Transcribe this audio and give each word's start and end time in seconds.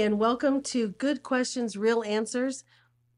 and 0.00 0.18
welcome 0.18 0.60
to 0.60 0.88
Good 0.88 1.22
Questions, 1.22 1.74
Real 1.74 2.02
Answers. 2.02 2.64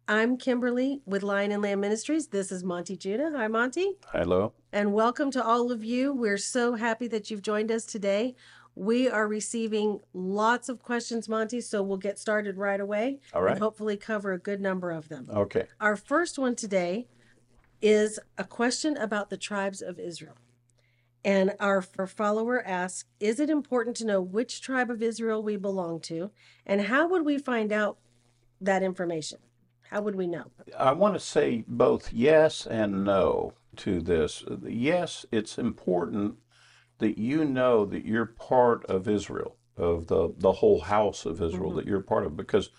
I'm 0.07 0.37
Kimberly 0.37 1.01
with 1.07 1.25
Lion 1.25 1.51
and 1.51 1.61
Lamb 1.61 1.81
Ministries. 1.81 2.29
This 2.29 2.53
is 2.53 2.63
Monte 2.63 2.97
Judah. 2.97 3.33
Hi, 3.35 3.49
Monte. 3.49 3.97
Hello. 4.13 4.53
And 4.73 4.93
welcome 4.93 5.33
to 5.33 5.45
all 5.45 5.73
of 5.73 5.83
you. 5.83 6.13
We're 6.13 6.39
so 6.39 6.75
happy 6.75 7.09
that 7.09 7.33
you've 7.33 7.43
joined 7.43 7.73
us 7.73 7.85
today. 7.85 8.37
We 8.77 9.09
are 9.09 9.27
receiving 9.27 9.99
lots 10.15 10.69
of 10.69 10.81
questions, 10.81 11.29
Monte, 11.29 11.63
so 11.63 11.83
we'll 11.83 11.97
get 11.97 12.17
started 12.17 12.57
right 12.57 12.79
away. 12.81 13.19
All 13.35 13.43
right. 13.43 13.53
And 13.53 13.61
hopefully 13.61 13.97
cover 13.97 14.33
a 14.33 14.39
good 14.39 14.61
number 14.61 14.93
of 14.93 15.09
them. 15.09 15.27
Okay. 15.35 15.67
Our 15.81 15.97
first 15.97 16.39
one 16.39 16.55
today 16.55 17.09
is 17.83 18.21
a 18.37 18.45
question 18.45 18.97
about 18.97 19.31
the 19.31 19.37
tribes 19.37 19.83
of 19.83 19.99
Israel. 19.99 20.37
And 21.29 21.53
our, 21.61 21.83
follower 21.83 22.67
asks 22.67 23.05
Is 23.21 23.39
it 23.39 23.51
important 23.51 23.97
to 23.99 24.07
know 24.07 24.19
which 24.19 24.63
tribe 24.63 24.91
of 24.91 25.03
Israel 25.03 25.43
we 25.43 25.59
belong 25.59 26.01
to? 26.01 26.31
And 26.65 26.81
how 26.81 27.07
would 27.07 27.27
we 27.27 27.37
find 27.37 27.71
out 27.71 27.99
that 28.63 28.83
information? 28.83 29.39
How 29.91 30.01
would 30.01 30.15
we 30.15 30.27
know? 30.27 30.47
I 30.79 30.93
want 30.93 31.13
to 31.17 31.21
say 31.21 31.65
both 31.69 32.15
yes 32.15 32.67
and 32.67 33.05
no 33.05 33.53
to 33.77 34.01
this. 34.01 34.43
Yes, 34.67 35.27
it's 35.31 35.59
important 35.59 36.37
that 36.97 37.19
you 37.19 37.45
know 37.45 37.85
that 37.85 38.07
you're 38.07 38.25
part 38.25 38.87
of 38.87 39.07
Israel, 39.07 39.59
of 39.77 40.07
the, 40.07 40.33
the 40.39 40.53
whole 40.53 40.81
house 40.81 41.27
of 41.27 41.43
Israel, 41.43 41.69
mm-hmm. 41.73 41.77
that 41.77 41.87
you're 41.87 42.01
part 42.01 42.25
of, 42.25 42.39
because 42.39 42.71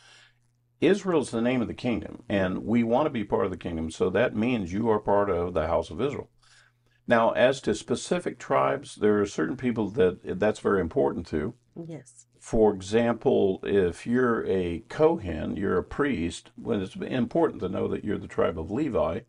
Israel's 0.82 1.30
the 1.30 1.42
name 1.42 1.62
of 1.62 1.68
the 1.68 1.76
kingdom, 1.76 2.24
and 2.28 2.66
we 2.66 2.84
want 2.84 3.06
to 3.06 3.12
be 3.12 3.24
part 3.24 3.46
of 3.46 3.52
the 3.52 3.58
kingdom, 3.58 3.92
so 3.92 4.10
that 4.10 4.36
means 4.36 4.74
you 4.74 4.90
are 4.90 5.00
part 5.00 5.30
of 5.30 5.54
the 5.54 5.68
house 5.68 5.92
of 5.92 6.02
Israel. 6.02 6.30
Now, 7.10 7.32
as 7.32 7.60
to 7.62 7.74
specific 7.74 8.38
tribes, 8.38 8.94
there 8.94 9.20
are 9.20 9.26
certain 9.26 9.58
people 9.58 9.90
that 9.90 10.40
that's 10.40 10.60
very 10.60 10.80
important 10.80 11.26
to. 11.28 11.56
Yes. 11.76 12.28
For 12.40 12.72
example, 12.72 13.62
if 13.64 14.06
you're 14.06 14.46
a 14.46 14.84
Kohen, 14.90 15.58
you're 15.58 15.80
a 15.80 15.84
priest, 15.84 16.52
well, 16.56 16.80
it's 16.80 16.96
important 16.96 17.62
to 17.62 17.70
know 17.70 17.88
that 17.88 18.06
you're 18.06 18.20
the 18.20 18.28
tribe 18.28 18.60
of 18.60 18.70
Levi. 18.70 19.22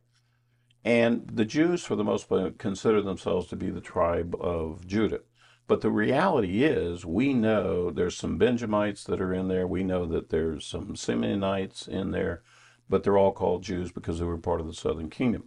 And 0.84 1.26
the 1.32 1.46
Jews, 1.46 1.82
for 1.82 1.96
the 1.96 2.04
most 2.04 2.28
part, 2.28 2.58
consider 2.58 3.00
themselves 3.00 3.46
to 3.48 3.56
be 3.56 3.70
the 3.70 3.80
tribe 3.80 4.36
of 4.38 4.86
Judah. 4.86 5.20
But 5.66 5.80
the 5.80 5.90
reality 5.90 6.64
is, 6.64 7.06
we 7.06 7.32
know 7.32 7.90
there's 7.90 8.16
some 8.16 8.36
Benjamites 8.36 9.04
that 9.04 9.22
are 9.22 9.32
in 9.32 9.48
there. 9.48 9.66
We 9.66 9.84
know 9.84 10.04
that 10.04 10.28
there's 10.28 10.66
some 10.66 10.96
Simeonites 10.96 11.88
in 11.88 12.10
there, 12.10 12.42
but 12.90 13.04
they're 13.04 13.16
all 13.16 13.32
called 13.32 13.62
Jews 13.62 13.90
because 13.90 14.18
they 14.18 14.26
were 14.26 14.36
part 14.36 14.60
of 14.60 14.66
the 14.66 14.74
southern 14.74 15.08
kingdom. 15.08 15.44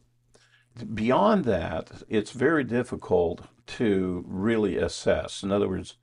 Beyond 0.94 1.46
that, 1.46 2.04
it's 2.10 2.32
very 2.32 2.64
difficult 2.64 3.42
to 3.68 4.24
really 4.28 4.78
assess. 4.78 5.44
In 5.44 5.52
other 5.52 5.70
words, 5.70 5.98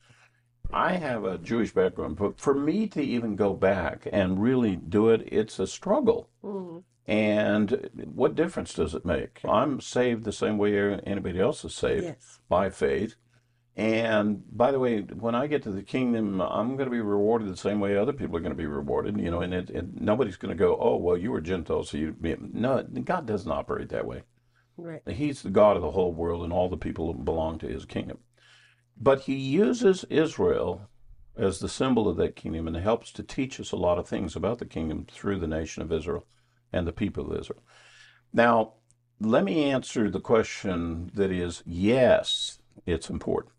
I 0.72 0.92
have 0.92 1.24
a 1.24 1.38
Jewish 1.38 1.72
background, 1.74 2.16
but 2.16 2.38
for 2.40 2.54
me 2.54 2.86
to 2.88 3.02
even 3.02 3.34
go 3.34 3.54
back 3.54 4.06
and 4.12 4.40
really 4.40 4.77
do 4.77 5.08
it, 5.08 5.22
it's 5.27 5.58
a 5.58 5.66
struggle. 5.66 6.28
Mhm. 6.44 6.84
And 7.06 7.90
what 8.14 8.36
difference 8.36 8.72
does 8.74 8.94
it 8.94 9.04
make? 9.04 9.40
I'm 9.44 9.80
saved 9.80 10.22
the 10.22 10.32
same 10.32 10.58
way 10.58 10.78
anybody 11.05 11.40
else 11.40 11.64
is 11.64 11.74
saved 11.74 12.05
Yes. 12.05 12.40
by 12.48 12.70
faith. 12.70 13.16
And 13.77 14.44
by 14.56 14.70
the 14.70 14.78
way, 14.78 15.00
when 15.00 15.34
I 15.34 15.48
get 15.48 15.62
to 15.64 15.72
the 15.72 15.82
kingdom, 15.82 16.40
I'm 16.40 16.77
going 16.77 16.86
to 16.86 16.90
be 16.95 17.00
rewarded 17.00 17.48
the 17.48 17.56
same 17.56 17.80
way 17.80 17.96
other 17.96 18.12
people 18.12 18.36
are 18.36 18.40
going 18.40 18.52
to 18.52 18.56
be 18.56 18.66
rewarded. 18.66 19.18
You 19.18 19.30
know, 19.30 19.40
and 19.40 19.52
it, 19.55 19.70
it, 19.70 20.00
nobody's 20.00 20.36
going 20.36 20.56
to 20.56 20.58
go, 20.58 20.77
"Oh, 20.78 20.96
well, 20.96 21.16
you 21.16 21.33
were 21.33 21.40
Gentile, 21.40 21.83
so 21.83 21.96
you." 21.96 22.14
No, 22.52 22.83
God 22.83 23.27
doesn't 23.27 23.50
operate 23.50 23.89
that 23.89 24.06
way. 24.06 24.22
Right. 24.80 25.08
He's 25.08 25.42
the 25.42 25.51
God 25.51 25.77
of 25.77 25.83
the 25.83 25.91
whole 25.91 26.13
world, 26.13 26.42
and 26.42 26.52
all 26.52 26.68
the 26.68 26.77
people 26.77 27.13
belong 27.14 27.58
to 27.58 27.68
His 27.68 27.85
kingdom. 27.85 28.18
But 28.96 29.23
He 29.23 29.35
uses 29.35 30.05
Israel 30.05 30.89
as 31.36 31.58
the 31.58 31.68
symbol 31.68 32.08
of 32.08 32.17
that 32.17 32.36
kingdom, 32.36 32.67
and 32.67 32.77
it 32.77 32.83
helps 32.83 33.13
to 33.13 33.23
teach 33.23 33.61
us 33.61 33.73
a 33.73 33.77
lot 33.77 33.98
of 33.98 34.08
things 34.08 34.36
about 34.36 34.58
the 34.58 34.67
kingdom 34.67 35.07
through 35.11 35.39
the 35.39 35.46
nation 35.46 35.83
of 35.83 35.92
Israel 35.92 36.27
and 36.73 36.86
the 36.86 36.92
people 36.92 37.30
of 37.30 37.40
Israel. 37.40 37.63
Now, 38.33 38.74
let 39.20 39.45
me 39.45 39.64
answer 39.64 40.11
the 40.11 40.20
question 40.20 41.11
that 41.14 41.30
is 41.30 41.63
yes, 41.67 42.58
it's 42.86 43.11
important. 43.11 43.55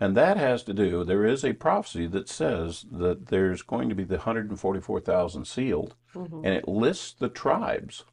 And 0.00 0.16
that 0.16 0.36
has 0.36 0.64
to 0.64 0.74
do, 0.74 1.04
there 1.04 1.24
is 1.24 1.44
a 1.44 1.52
prophecy 1.52 2.06
that 2.08 2.28
says 2.28 2.84
that 2.90 3.26
there's 3.26 3.62
going 3.62 3.88
to 3.88 3.94
be 3.94 4.04
the 4.04 4.16
144,000 4.16 5.46
sealed, 5.46 5.94
Mhm. 6.14 6.44
and 6.44 6.54
it 6.54 6.66
lists 6.66 7.12
the 7.12 7.28
tribes 7.28 8.04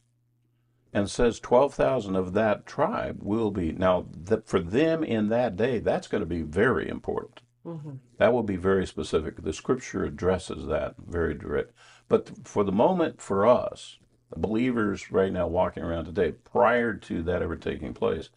and 0.94 1.10
says 1.10 1.40
12,000 1.40 2.16
of 2.16 2.34
that 2.34 2.66
tribe 2.66 3.20
will 3.22 3.52
be. 3.52 3.72
Now, 3.72 4.08
the, 4.12 4.42
for 4.46 4.60
them 4.60 5.04
in 5.04 5.30
that 5.30 5.56
day, 5.56 5.80
that's 5.80 6.08
going 6.08 6.22
to 6.22 6.26
be 6.28 6.42
very 6.42 6.90
important. 6.90 7.42
Mhm. 7.66 8.00
That 8.18 8.34
will 8.34 8.44
be 8.44 8.56
very 8.56 8.88
specific. 8.88 9.44
The 9.44 9.54
scripture 9.54 10.04
addresses 10.06 10.66
that 10.68 10.96
very 10.98 11.34
direct. 11.36 11.74
But 12.08 12.48
for 12.48 12.64
the 12.64 12.72
moment, 12.72 13.22
for 13.22 13.46
us, 13.46 14.00
the 14.32 14.40
believers 14.40 15.12
right 15.12 15.32
now 15.32 15.48
walking 15.48 15.84
around 15.84 16.06
today, 16.06 16.32
prior 16.32 16.94
to 16.96 17.22
that 17.24 17.42
ever 17.42 17.56
taking 17.56 17.94
place, 17.94 18.30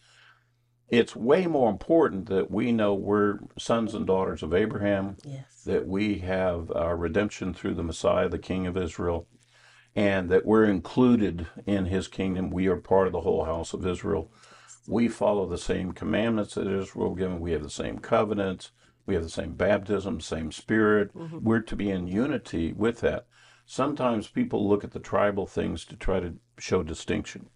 it's 0.89 1.15
way 1.15 1.47
more 1.47 1.71
important 1.71 2.27
that 2.27 2.51
we 2.51 2.71
know 2.71 2.93
we're 2.93 3.39
sons 3.57 3.95
and 3.95 4.05
daughters 4.05 4.43
of 4.43 4.53
Abraham, 4.53 5.17
Yes. 5.25 5.63
that 5.63 5.87
we 5.87 6.19
have 6.19 6.71
our 6.71 6.95
redemption 6.95 7.53
through 7.53 7.73
the 7.75 7.83
Messiah, 7.83 8.29
the 8.29 8.37
King 8.37 8.67
of 8.67 8.77
Israel, 8.77 9.25
and 9.95 10.29
that 10.29 10.45
we're 10.45 10.65
included 10.65 11.47
in 11.65 11.85
his 11.85 12.07
kingdom. 12.07 12.49
We 12.49 12.67
are 12.67 12.77
part 12.77 13.07
of 13.07 13.13
the 13.13 13.21
whole 13.21 13.45
house 13.45 13.73
of 13.73 13.85
Israel. 13.85 14.31
We 14.87 15.07
follow 15.07 15.47
the 15.47 15.57
same 15.57 15.91
commandments 15.91 16.55
that 16.55 16.67
Israel 16.67 17.15
given. 17.15 17.39
We 17.39 17.51
have 17.51 17.63
the 17.63 17.69
same 17.69 17.99
covenants. 17.99 18.71
We 19.05 19.13
have 19.13 19.23
the 19.23 19.29
same 19.29 19.53
baptism, 19.53 20.21
same 20.21 20.51
spirit. 20.51 21.13
Mm-hmm. 21.15 21.39
We're 21.43 21.61
to 21.61 21.75
be 21.75 21.89
in 21.89 22.07
unity 22.07 22.73
with 22.73 23.01
that. 23.01 23.27
Sometimes 23.65 24.27
people 24.27 24.67
look 24.67 24.83
at 24.83 24.91
the 24.91 24.99
tribal 24.99 25.47
things 25.47 25.85
to 25.85 25.95
try 25.95 26.19
to 26.19 26.35
show 26.57 26.83
distinction. 26.83 27.49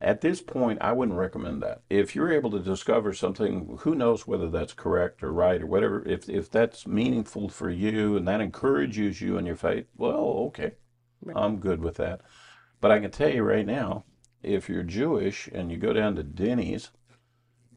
At 0.00 0.22
this 0.22 0.40
point, 0.40 0.78
I 0.80 0.92
wouldn't 0.92 1.18
recommend 1.18 1.62
that. 1.62 1.82
If 1.90 2.14
you're 2.14 2.32
able 2.32 2.50
to 2.52 2.58
discover 2.60 3.12
something, 3.12 3.78
who 3.80 3.94
knows 3.94 4.26
whether 4.26 4.48
that's 4.48 4.72
correct 4.72 5.22
or 5.22 5.32
right 5.32 5.60
or 5.60 5.66
whatever, 5.66 6.02
if, 6.08 6.28
if 6.28 6.50
that's 6.50 6.86
meaningful 6.86 7.48
for 7.50 7.68
you 7.68 8.16
and 8.16 8.26
that 8.26 8.40
encourages 8.40 9.20
you 9.20 9.36
in 9.36 9.44
your 9.44 9.56
faith, 9.56 9.86
well, 9.96 10.46
okay, 10.48 10.72
I'm 11.36 11.58
good 11.58 11.80
with 11.82 11.96
that. 11.96 12.20
But 12.80 12.90
I 12.90 12.98
can 12.98 13.10
tell 13.10 13.32
you 13.32 13.42
right 13.42 13.66
now, 13.66 14.04
if 14.42 14.68
you're 14.68 14.82
Jewish 14.82 15.48
and 15.52 15.70
you 15.70 15.76
go 15.76 15.92
down 15.92 16.16
to 16.16 16.22
Denny's, 16.22 16.90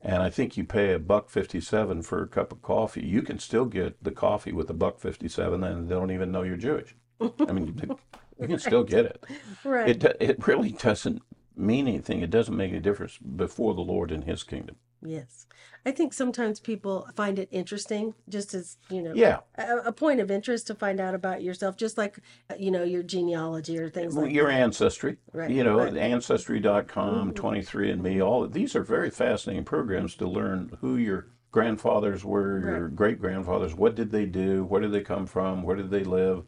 and 0.01 0.21
I 0.21 0.29
think 0.29 0.57
you 0.57 0.63
pay 0.63 0.93
a 0.93 0.99
buck 0.99 1.29
fifty-seven 1.29 2.03
for 2.03 2.21
a 2.23 2.27
cup 2.27 2.51
of 2.51 2.61
coffee, 2.61 3.05
you 3.05 3.21
can 3.21 3.39
still 3.39 3.65
get 3.65 4.01
the 4.03 4.11
coffee 4.11 4.51
with 4.51 4.69
a 4.69 4.73
buck 4.73 4.99
fifty-seven, 4.99 5.63
and 5.63 5.87
they 5.89 5.95
don't 5.95 6.11
even 6.11 6.31
know 6.31 6.43
you're 6.43 6.57
Jewish. 6.57 6.95
I 7.21 7.51
mean, 7.51 7.79
you- 7.81 7.97
can 8.47 8.59
still 8.59 8.83
get 8.83 9.05
it. 9.05 9.23
Right. 9.63 9.89
It 10.03 10.17
it 10.19 10.47
really 10.47 10.71
doesn't 10.71 11.21
mean 11.55 11.87
anything. 11.87 12.21
It 12.21 12.29
doesn't 12.31 12.55
make 12.57 12.71
any 12.71 12.79
difference 12.79 13.17
before 13.17 13.73
the 13.73 13.81
Lord 13.81 14.11
in 14.11 14.23
His 14.23 14.43
kingdom. 14.43 14.75
Yes. 15.05 15.47
I 15.85 15.91
think 15.91 16.13
sometimes 16.13 16.59
people 16.59 17.09
find 17.15 17.37
it 17.37 17.49
interesting, 17.51 18.13
just 18.29 18.53
as, 18.53 18.77
you 18.89 19.01
know, 19.01 19.13
Yeah, 19.13 19.39
a, 19.57 19.77
a 19.87 19.91
point 19.91 20.21
of 20.21 20.31
interest 20.31 20.67
to 20.67 20.75
find 20.75 20.99
out 20.99 21.13
about 21.13 21.43
yourself, 21.43 21.75
just 21.75 21.97
like, 21.97 22.19
uh, 22.49 22.55
you 22.57 22.71
know, 22.71 22.83
your 22.83 23.03
genealogy 23.03 23.77
or 23.77 23.89
things 23.89 24.15
like 24.15 24.31
your 24.31 24.49
ancestry. 24.49 25.17
Right, 25.33 25.51
You 25.51 25.63
know, 25.63 25.77
right. 25.77 25.97
ancestry.com, 25.97 27.33
23andMe, 27.33 28.25
all 28.25 28.47
these 28.47 28.75
are 28.75 28.83
very 28.83 29.09
fascinating 29.09 29.65
programs 29.65 30.15
to 30.15 30.27
learn 30.27 30.77
who 30.79 30.95
your 30.95 31.27
grandfathers 31.51 32.23
were, 32.25 32.59
your 32.59 32.89
great 32.89 33.19
grandfathers, 33.19 33.75
what 33.75 33.95
did 33.95 34.11
they 34.11 34.25
do, 34.25 34.63
where 34.63 34.81
did 34.81 34.91
they 34.91 35.01
come 35.01 35.25
from, 35.25 35.63
where 35.63 35.75
did 35.75 35.91
they 35.91 36.03
live. 36.03 36.43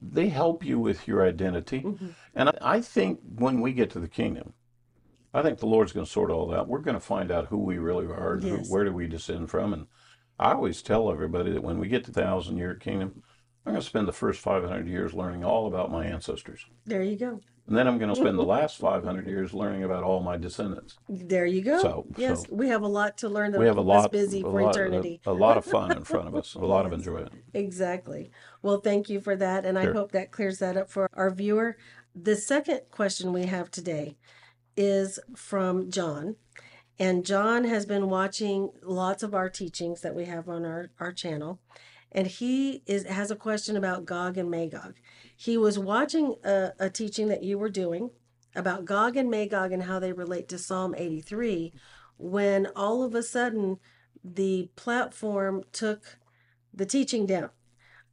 They 0.00 0.28
help 0.28 0.64
you 0.64 0.78
with 0.78 1.06
your 1.06 1.26
identity. 1.26 1.80
Mm-hmm. 1.80 2.08
And 2.34 2.50
I 2.62 2.80
think 2.80 3.20
when 3.36 3.60
we 3.60 3.72
get 3.72 3.90
to 3.90 4.00
the 4.00 4.08
kingdom, 4.08 4.54
I 5.38 5.42
think 5.42 5.58
the 5.60 5.66
Lord's 5.66 5.92
going 5.92 6.04
to 6.06 6.10
sort 6.10 6.30
all 6.30 6.48
that. 6.48 6.66
We're 6.66 6.80
going 6.80 6.94
to 6.96 7.00
find 7.00 7.30
out 7.30 7.46
who 7.46 7.58
we 7.58 7.78
really 7.78 8.06
are, 8.06 8.34
and 8.34 8.42
who, 8.42 8.56
where 8.72 8.84
do 8.84 8.92
we 8.92 9.06
descend 9.06 9.50
from. 9.50 9.72
And 9.72 9.86
I 10.38 10.52
always 10.52 10.82
tell 10.82 11.10
everybody 11.10 11.52
that 11.52 11.62
when 11.62 11.78
we 11.78 11.88
get 11.88 12.04
to 12.04 12.10
the 12.10 12.20
thousand 12.20 12.56
year 12.56 12.74
kingdom, 12.74 13.22
I'm 13.64 13.72
going 13.74 13.82
to 13.82 13.86
spend 13.86 14.08
the 14.08 14.12
first 14.12 14.40
500 14.40 14.88
years 14.88 15.14
learning 15.14 15.44
all 15.44 15.66
about 15.66 15.92
my 15.92 16.06
ancestors. 16.06 16.64
There 16.86 17.02
you 17.02 17.16
go. 17.16 17.40
And 17.66 17.76
then 17.76 17.86
I'm 17.86 17.98
going 17.98 18.08
to 18.08 18.16
spend 18.16 18.38
the 18.38 18.42
last 18.44 18.78
500 18.78 19.26
years 19.26 19.52
learning 19.52 19.84
about 19.84 20.02
all 20.02 20.20
my 20.20 20.38
descendants. 20.38 20.96
There 21.06 21.44
you 21.44 21.60
go. 21.60 21.78
So- 21.82 22.06
yes, 22.16 22.46
so- 22.46 22.54
we 22.54 22.68
have 22.68 22.80
a 22.80 22.88
lot 22.88 23.18
to 23.18 23.28
learn 23.28 23.52
We 23.52 23.66
have 23.66 23.76
a 23.76 23.82
will 23.82 23.92
keep 23.92 23.98
us 23.98 24.02
lot, 24.04 24.12
busy 24.12 24.38
a 24.40 24.42
for 24.42 24.62
lot, 24.62 24.74
eternity. 24.74 25.20
A, 25.26 25.30
a 25.30 25.32
lot 25.32 25.58
of 25.58 25.66
fun 25.66 25.94
in 25.94 26.02
front 26.02 26.28
of 26.28 26.34
us, 26.34 26.54
a 26.54 26.60
lot 26.60 26.86
of 26.86 26.94
enjoyment. 26.94 27.32
Exactly. 27.52 28.30
Well, 28.62 28.80
thank 28.80 29.10
you 29.10 29.20
for 29.20 29.36
that. 29.36 29.66
And 29.66 29.78
I 29.78 29.92
hope 29.92 30.12
that 30.12 30.32
clears 30.32 30.60
that 30.60 30.78
up 30.78 30.88
for 30.88 31.10
our 31.12 31.30
viewer. 31.30 31.76
The 32.14 32.36
second 32.36 32.80
question 32.90 33.34
we 33.34 33.44
have 33.44 33.70
today 33.70 34.16
is 34.78 35.18
from 35.36 35.90
John. 35.90 36.36
And 37.00 37.26
John 37.26 37.64
has 37.64 37.84
been 37.84 38.08
watching 38.08 38.70
lots 38.82 39.22
of 39.22 39.34
our 39.34 39.50
teachings 39.50 40.00
that 40.02 40.14
we 40.14 40.24
have 40.24 40.48
on 40.48 40.64
our, 40.64 40.90
our 41.00 41.12
channel. 41.12 41.60
And 42.12 42.26
he 42.26 42.82
is 42.86 43.04
has 43.04 43.30
a 43.30 43.36
question 43.36 43.76
about 43.76 44.06
Gog 44.06 44.38
and 44.38 44.50
Magog. 44.50 44.94
He 45.36 45.58
was 45.58 45.78
watching 45.78 46.36
a, 46.44 46.70
a 46.78 46.88
teaching 46.88 47.28
that 47.28 47.42
you 47.42 47.58
were 47.58 47.68
doing 47.68 48.10
about 48.54 48.84
Gog 48.84 49.16
and 49.16 49.30
Magog 49.30 49.72
and 49.72 49.82
how 49.82 49.98
they 49.98 50.12
relate 50.12 50.48
to 50.48 50.58
Psalm 50.58 50.94
83 50.96 51.72
when 52.16 52.66
all 52.74 53.02
of 53.02 53.14
a 53.14 53.22
sudden 53.22 53.78
the 54.24 54.70
platform 54.76 55.64
took 55.72 56.18
the 56.72 56.86
teaching 56.86 57.26
down. 57.26 57.50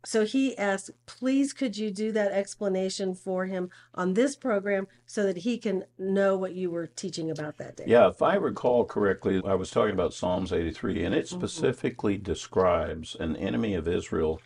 So 0.06 0.24
he 0.24 0.58
asked, 0.58 0.92
please 1.06 1.52
could 1.52 1.76
you 1.78 1.90
do 1.92 2.12
that 2.12 2.32
explanation 2.32 3.16
for 3.16 3.46
him 3.46 3.70
on 3.94 4.14
this 4.14 4.36
program 4.36 4.88
so 5.06 5.24
that 5.24 5.38
he 5.38 5.58
can 5.58 5.86
know 5.98 6.38
what 6.38 6.54
you 6.54 6.70
were 6.70 6.88
teaching 6.88 7.32
about 7.32 7.58
that 7.58 7.78
day? 7.78 7.86
Yeah, 7.88 8.08
if 8.10 8.22
I 8.22 8.36
recall 8.36 8.86
correctly, 8.86 9.42
I 9.46 9.56
was 9.56 9.72
talking 9.72 9.94
about 9.94 10.14
Psalms 10.14 10.54
83, 10.54 11.04
and 11.04 11.16
it 11.16 11.28
specifically 11.28 12.18
describes 12.18 13.16
an 13.20 13.36
enemy 13.36 13.74
of 13.74 13.88
Israel 13.88 14.42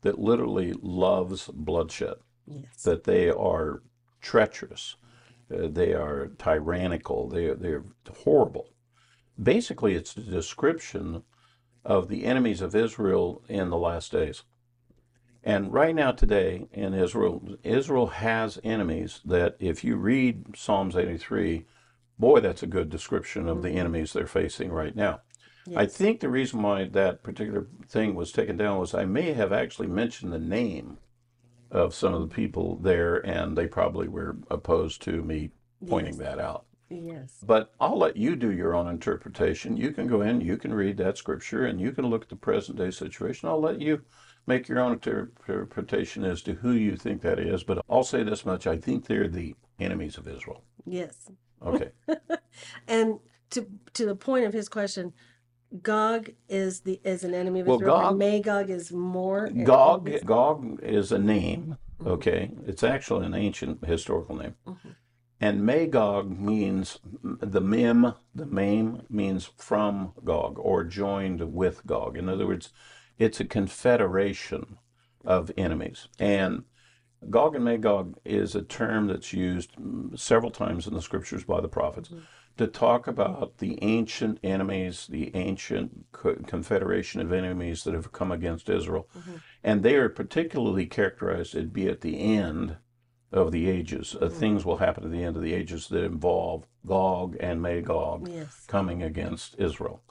that 0.00 0.18
literally 0.18 0.72
loves 0.80 1.48
bloodshed, 1.52 2.14
Yes. 2.46 2.82
that 2.84 3.04
they 3.04 3.28
are 3.28 3.82
treacherous, 4.20 4.96
uh, 5.52 5.68
they 5.68 5.92
are 5.92 6.30
tyrannical, 6.38 7.28
they, 7.28 7.52
they're 7.54 7.84
horrible. 8.24 8.70
Basically, 9.40 9.94
it's 9.94 10.16
a 10.16 10.20
description 10.20 11.22
of 11.84 12.08
the 12.08 12.24
enemies 12.24 12.60
of 12.62 12.74
Israel 12.74 13.42
in 13.48 13.68
the 13.70 13.76
last 13.76 14.10
days. 14.12 14.42
And 15.46 15.72
right 15.72 15.94
now, 15.94 16.10
today 16.10 16.66
in 16.72 16.92
Israel, 16.92 17.40
Israel 17.62 18.08
has 18.08 18.58
enemies 18.64 19.20
that, 19.24 19.54
if 19.60 19.84
you 19.84 19.94
read 19.94 20.56
Psalms 20.56 20.96
83, 20.96 21.64
boy, 22.18 22.40
that's 22.40 22.64
a 22.64 22.66
good 22.66 22.90
description 22.90 23.48
of 23.48 23.62
the 23.62 23.70
enemies 23.70 24.12
they're 24.12 24.26
facing 24.26 24.72
right 24.72 24.96
now. 24.96 25.20
I 25.76 25.86
think 25.86 26.18
the 26.18 26.28
reason 26.28 26.62
why 26.62 26.86
that 26.86 27.22
particular 27.22 27.68
thing 27.88 28.16
was 28.16 28.32
taken 28.32 28.56
down 28.56 28.80
was 28.80 28.92
I 28.92 29.04
may 29.04 29.34
have 29.34 29.52
actually 29.52 29.86
mentioned 29.86 30.32
the 30.32 30.40
name 30.40 30.98
of 31.70 31.94
some 31.94 32.12
of 32.12 32.20
the 32.20 32.34
people 32.34 32.76
there, 32.78 33.24
and 33.24 33.56
they 33.56 33.68
probably 33.68 34.08
were 34.08 34.38
opposed 34.50 35.00
to 35.02 35.22
me 35.22 35.50
pointing 35.86 36.18
that 36.18 36.40
out. 36.40 36.64
Yes. 36.88 37.38
But 37.40 37.72
I'll 37.80 37.98
let 37.98 38.16
you 38.16 38.34
do 38.34 38.50
your 38.50 38.74
own 38.74 38.88
interpretation. 38.88 39.76
You 39.76 39.92
can 39.92 40.08
go 40.08 40.22
in, 40.22 40.40
you 40.40 40.56
can 40.56 40.74
read 40.74 40.96
that 40.96 41.18
scripture, 41.18 41.66
and 41.66 41.80
you 41.80 41.92
can 41.92 42.06
look 42.06 42.22
at 42.22 42.30
the 42.30 42.36
present 42.36 42.78
day 42.78 42.90
situation. 42.90 43.48
I'll 43.48 43.60
let 43.60 43.80
you 43.80 44.02
make 44.46 44.68
your 44.68 44.80
own 44.80 44.92
interpretation 44.92 46.24
as 46.24 46.42
to 46.42 46.54
who 46.54 46.72
you 46.72 46.96
think 46.96 47.22
that 47.22 47.38
is. 47.38 47.64
But 47.64 47.84
I'll 47.88 48.04
say 48.04 48.22
this 48.22 48.44
much 48.44 48.66
I 48.66 48.76
think 48.76 49.06
they're 49.06 49.28
the 49.28 49.54
enemies 49.78 50.16
of 50.16 50.28
Israel. 50.28 50.62
Yes. 50.84 51.30
Okay. 51.64 51.90
And 52.88 53.18
to 53.50 53.66
to 53.94 54.06
the 54.06 54.16
point 54.16 54.46
of 54.46 54.52
his 54.52 54.68
question, 54.68 55.12
Gog 55.82 56.30
is 56.48 56.80
the 56.80 57.00
is 57.04 57.24
an 57.24 57.34
enemy 57.34 57.60
of 57.60 57.66
Well, 57.66 57.76
Israel, 57.76 57.96
Gog- 57.96 58.18
Magog 58.18 58.70
is 58.70 58.92
more. 58.92 59.48
Gog, 59.48 60.10
Gog 60.24 60.80
is 60.82 61.12
a 61.12 61.18
name, 61.18 61.76
mm-hmm. 62.00 62.08
okay? 62.08 62.52
It's 62.66 62.82
actually 62.82 63.26
an 63.26 63.34
ancient 63.34 63.84
historical 63.84 64.36
name. 64.36 64.54
Mm-hmm. 64.66 64.88
And 65.38 65.66
Magog 65.66 66.30
means 66.30 66.98
the 67.22 67.60
mem, 67.60 68.14
the 68.34 68.46
meme 68.46 69.02
means 69.10 69.50
from 69.58 70.12
Gog 70.24 70.58
or 70.58 70.82
joined 70.84 71.52
with 71.52 71.86
Gog. 71.86 72.16
In 72.16 72.28
other 72.28 72.46
words, 72.46 72.70
it's 73.18 73.40
a 73.40 73.44
confederation 73.44 74.78
of 75.24 75.50
enemies. 75.56 76.08
And 76.18 76.64
Gog 77.30 77.54
and 77.54 77.64
Magog 77.64 78.18
is 78.24 78.54
a 78.54 78.62
term 78.62 79.08
that's 79.08 79.32
used 79.32 79.74
mm, 79.76 80.18
several 80.18 80.50
times 80.50 80.86
in 80.86 80.94
the 80.94 81.02
scriptures 81.02 81.44
by 81.44 81.60
the 81.60 81.68
prophets 81.68 82.10
to 82.56 82.66
talk 82.66 83.06
about 83.06 83.58
the 83.58 83.78
ancient 83.82 84.38
enemies, 84.42 85.06
the 85.10 85.34
ancient 85.34 86.06
co- 86.12 86.36
confederation 86.46 87.20
of 87.20 87.32
enemies 87.32 87.84
that 87.84 87.94
have 87.94 88.12
come 88.12 88.32
against 88.32 88.68
Israel. 88.68 89.08
And 89.62 89.82
they 89.82 89.96
are 89.96 90.08
particularly 90.08 90.86
characterized, 90.86 91.54
it'd 91.54 91.72
be 91.72 91.88
at 91.88 92.00
the 92.00 92.18
end 92.18 92.76
of 93.32 93.52
the 93.52 93.68
ages. 93.68 94.16
Uh, 94.20 94.28
things 94.28 94.64
will 94.64 94.78
happen 94.78 95.04
at 95.04 95.10
the 95.10 95.22
end 95.22 95.36
of 95.36 95.42
the 95.42 95.52
ages 95.54 95.88
that 95.88 96.04
involve 96.04 96.66
Gog 96.86 97.36
and 97.40 97.60
Magog 97.60 98.28
Yes. 98.28 98.64
coming 98.66 99.02
against 99.02 99.56
Israel. 99.58 100.02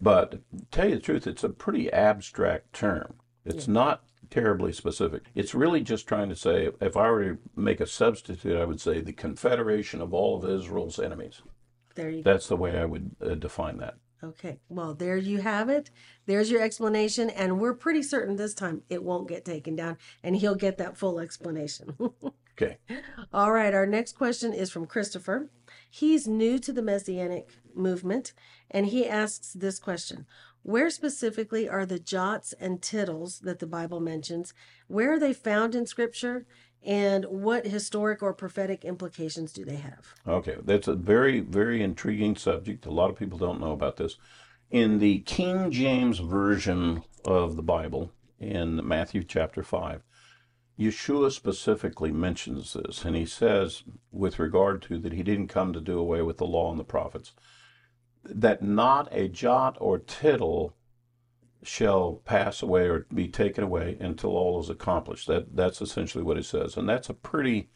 But 0.00 0.40
tell 0.70 0.88
you 0.88 0.96
the 0.96 1.00
truth, 1.00 1.26
it's 1.26 1.44
a 1.44 1.48
pretty 1.48 1.92
abstract 1.92 2.72
term. 2.72 3.14
It's 3.44 3.68
not 3.68 4.02
terribly 4.30 4.72
specific. 4.72 5.22
It's 5.34 5.54
really 5.54 5.82
just 5.82 6.08
trying 6.08 6.28
to 6.30 6.36
say, 6.36 6.70
if 6.80 6.96
I 6.96 7.10
were 7.10 7.24
to 7.24 7.38
make 7.54 7.80
a 7.80 7.86
substitute, 7.86 8.56
I 8.56 8.64
would 8.64 8.80
say 8.80 9.00
the 9.00 9.12
confederation 9.12 10.00
of 10.00 10.12
all 10.14 10.42
of 10.42 10.50
Israel's 10.50 10.98
enemies. 10.98 11.42
There 11.94 12.10
you 12.10 12.22
go. 12.22 12.32
That's 12.32 12.48
the 12.48 12.56
way 12.56 12.78
I 12.78 12.86
would 12.86 13.14
uh, 13.24 13.34
define 13.34 13.78
that. 13.78 13.94
Okay. 14.24 14.58
Well, 14.68 14.94
there 14.94 15.16
you 15.16 15.42
have 15.42 15.68
it. 15.68 15.90
There's 16.26 16.50
your 16.50 16.62
explanation, 16.62 17.28
and 17.30 17.60
we're 17.60 17.74
pretty 17.74 18.02
certain 18.02 18.36
this 18.36 18.54
time 18.54 18.82
it 18.88 19.02
won't 19.02 19.28
get 19.28 19.44
taken 19.44 19.76
down, 19.76 19.98
and 20.22 20.36
he'll 20.36 20.54
get 20.54 20.78
that 20.78 20.96
full 20.96 21.20
explanation. 21.20 21.94
Okay. 22.56 22.78
All 23.32 23.50
right, 23.50 23.74
our 23.74 23.84
next 23.84 24.12
question 24.12 24.52
is 24.52 24.70
from 24.70 24.86
Christopher. 24.86 25.50
He's 25.90 26.28
new 26.28 26.60
to 26.60 26.72
the 26.72 26.82
Messianic 26.82 27.48
movement, 27.74 28.32
and 28.70 28.86
he 28.86 29.08
asks 29.08 29.52
this 29.54 29.80
question 29.80 30.26
Where 30.62 30.88
specifically 30.88 31.68
are 31.68 31.84
the 31.84 31.98
jots 31.98 32.52
and 32.60 32.80
tittles 32.80 33.40
that 33.40 33.58
the 33.58 33.66
Bible 33.66 33.98
mentions? 33.98 34.54
Where 34.86 35.14
are 35.14 35.18
they 35.18 35.32
found 35.32 35.74
in 35.74 35.84
Scripture? 35.84 36.46
And 36.84 37.24
what 37.24 37.66
historic 37.66 38.22
or 38.22 38.34
prophetic 38.34 38.84
implications 38.84 39.52
do 39.52 39.64
they 39.64 39.76
have? 39.76 40.14
Okay, 40.26 40.56
that's 40.62 40.86
a 40.86 40.94
very, 40.94 41.40
very 41.40 41.82
intriguing 41.82 42.36
subject. 42.36 42.84
A 42.84 42.90
lot 42.90 43.10
of 43.10 43.16
people 43.16 43.38
don't 43.38 43.60
know 43.60 43.72
about 43.72 43.96
this. 43.96 44.16
In 44.70 44.98
the 44.98 45.20
King 45.20 45.70
James 45.70 46.18
Version 46.18 47.04
of 47.24 47.56
the 47.56 47.62
Bible, 47.62 48.10
in 48.38 48.86
Matthew 48.86 49.22
chapter 49.24 49.62
5, 49.62 50.02
Yeshua 50.78 51.30
specifically 51.30 52.10
mentions 52.10 52.72
this, 52.74 53.04
and 53.04 53.14
he 53.14 53.24
says, 53.24 53.84
with 54.10 54.38
regard 54.38 54.82
to 54.82 54.98
that 54.98 55.12
he 55.12 55.22
didn't 55.22 55.48
come 55.48 55.72
to 55.72 55.80
do 55.80 55.98
away 55.98 56.20
with 56.20 56.38
the 56.38 56.46
law 56.46 56.70
and 56.70 56.80
the 56.80 56.84
prophets, 56.84 57.32
that 58.24 58.62
not 58.62 59.08
a 59.12 59.28
jot 59.28 59.76
or 59.80 59.98
tittle 59.98 60.74
shall 61.66 62.22
pass 62.24 62.62
away 62.62 62.88
or 62.88 63.06
be 63.12 63.28
taken 63.28 63.64
away 63.64 63.96
until 64.00 64.30
all 64.30 64.60
is 64.60 64.70
accomplished. 64.70 65.26
That 65.26 65.56
that's 65.56 65.80
essentially 65.80 66.24
what 66.24 66.38
it 66.38 66.44
says, 66.44 66.76
and 66.76 66.88
that's 66.88 67.08
a 67.08 67.14
pretty 67.14 67.70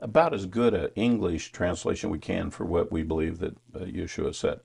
about 0.00 0.34
as 0.34 0.46
good 0.46 0.74
an 0.74 0.90
English 0.96 1.52
translation 1.52 2.10
we 2.10 2.18
can 2.18 2.50
for 2.50 2.64
what 2.64 2.92
we 2.92 3.02
believe 3.02 3.38
that 3.38 3.56
uh, 3.74 3.80
Yeshua 3.80 4.34
said. 4.34 4.60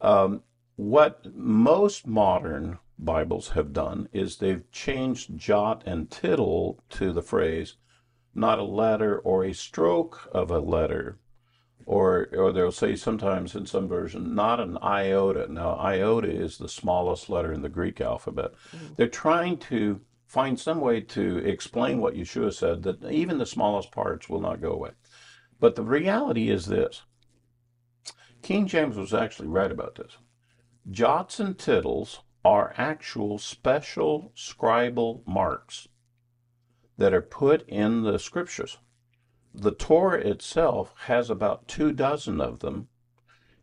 Um, 0.00 0.42
what 0.76 1.34
most 1.34 2.06
modern 2.06 2.78
Bibles 2.98 3.50
have 3.50 3.72
done 3.72 4.08
is 4.12 4.36
they've 4.36 4.70
changed 4.70 5.36
jot 5.36 5.82
and 5.86 6.10
tittle 6.10 6.82
to 6.90 7.12
the 7.12 7.22
phrase 7.22 7.76
not 8.34 8.58
a 8.58 8.64
letter 8.64 9.18
or 9.18 9.44
a 9.44 9.52
stroke 9.52 10.28
of 10.32 10.50
a 10.50 10.60
letter. 10.60 11.18
Or, 11.90 12.28
or 12.36 12.52
they'll 12.52 12.70
say 12.70 12.94
sometimes 12.94 13.56
in 13.56 13.66
some 13.66 13.88
version, 13.88 14.32
not 14.32 14.60
an 14.60 14.78
iota. 14.80 15.52
Now, 15.52 15.74
iota 15.74 16.30
is 16.30 16.56
the 16.56 16.68
smallest 16.68 17.28
letter 17.28 17.52
in 17.52 17.62
the 17.62 17.68
Greek 17.68 18.00
alphabet. 18.00 18.52
Mm. 18.70 18.94
They're 18.94 19.08
trying 19.08 19.58
to 19.70 20.00
find 20.28 20.56
some 20.56 20.80
way 20.80 21.00
to 21.00 21.38
explain 21.38 22.00
what 22.00 22.14
Yeshua 22.14 22.54
said 22.54 22.84
that 22.84 23.02
even 23.10 23.38
the 23.38 23.44
smallest 23.44 23.90
parts 23.90 24.28
will 24.28 24.40
not 24.40 24.60
go 24.60 24.70
away. 24.70 24.90
But 25.58 25.74
the 25.74 25.82
reality 25.82 26.48
is 26.48 26.66
this 26.66 27.02
King 28.40 28.68
James 28.68 28.96
was 28.96 29.12
actually 29.12 29.48
right 29.48 29.72
about 29.72 29.96
this. 29.96 30.16
Jots 30.92 31.40
and 31.40 31.58
tittles 31.58 32.20
are 32.44 32.72
actual 32.78 33.36
special 33.36 34.32
scribal 34.36 35.26
marks 35.26 35.88
that 36.98 37.12
are 37.12 37.20
put 37.20 37.68
in 37.68 38.04
the 38.04 38.20
scriptures. 38.20 38.78
The 39.54 39.72
Torah 39.72 40.20
itself 40.20 40.94
has 41.06 41.28
about 41.28 41.66
two 41.66 41.92
dozen 41.92 42.40
of 42.40 42.60
them, 42.60 42.88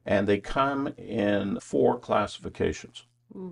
and 0.06 0.28
they 0.28 0.40
come 0.40 0.88
in 0.98 1.60
four 1.60 2.00
classifications. 2.00 3.06
Hmm. 3.32 3.52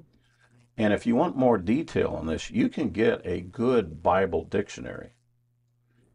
And 0.77 0.93
if 0.93 1.05
you 1.05 1.15
want 1.15 1.37
more 1.37 1.57
detail 1.57 2.09
on 2.09 2.27
this, 2.27 2.51
you 2.51 2.67
can 2.67 2.89
get 2.89 3.21
a 3.25 3.41
good 3.41 4.03
Bible 4.03 4.43
dictionary. 4.43 5.11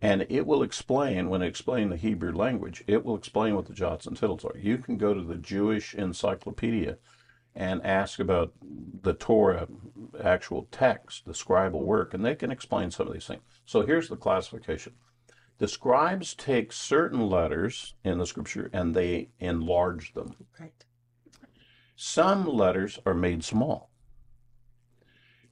And 0.02 0.26
it 0.28 0.46
will 0.46 0.62
explain, 0.62 1.28
when 1.28 1.42
it 1.42 1.48
explains 1.48 1.90
the 1.90 1.96
Hebrew 1.96 2.32
language, 2.32 2.84
it 2.86 3.04
will 3.04 3.16
explain 3.16 3.54
what 3.54 3.66
the 3.66 3.74
jots 3.74 4.06
and 4.06 4.16
tittles 4.16 4.44
are. 4.44 4.56
You 4.56 4.78
can 4.78 4.96
go 4.96 5.12
to 5.12 5.22
the 5.22 5.36
Jewish 5.36 5.94
Encyclopedia 5.94 6.98
and 7.54 7.84
ask 7.84 8.18
about 8.18 8.52
the 9.02 9.12
Torah 9.12 9.66
actual 10.22 10.68
text, 10.70 11.26
the 11.26 11.32
scribal 11.32 11.82
work, 11.82 12.14
and 12.14 12.24
they 12.24 12.34
can 12.34 12.50
explain 12.50 12.90
some 12.90 13.08
of 13.08 13.12
these 13.12 13.26
things. 13.26 13.42
So 13.66 13.82
here's 13.82 14.08
the 14.08 14.16
classification. 14.16 14.94
The 15.60 15.68
scribes 15.68 16.34
take 16.34 16.72
certain 16.72 17.28
letters 17.28 17.94
in 18.02 18.16
the 18.16 18.26
scripture 18.26 18.70
and 18.72 18.94
they 18.94 19.28
enlarge 19.38 20.14
them. 20.14 20.34
Right. 20.58 20.72
Some 21.94 22.46
letters 22.48 22.98
are 23.04 23.12
made 23.12 23.44
small. 23.44 23.90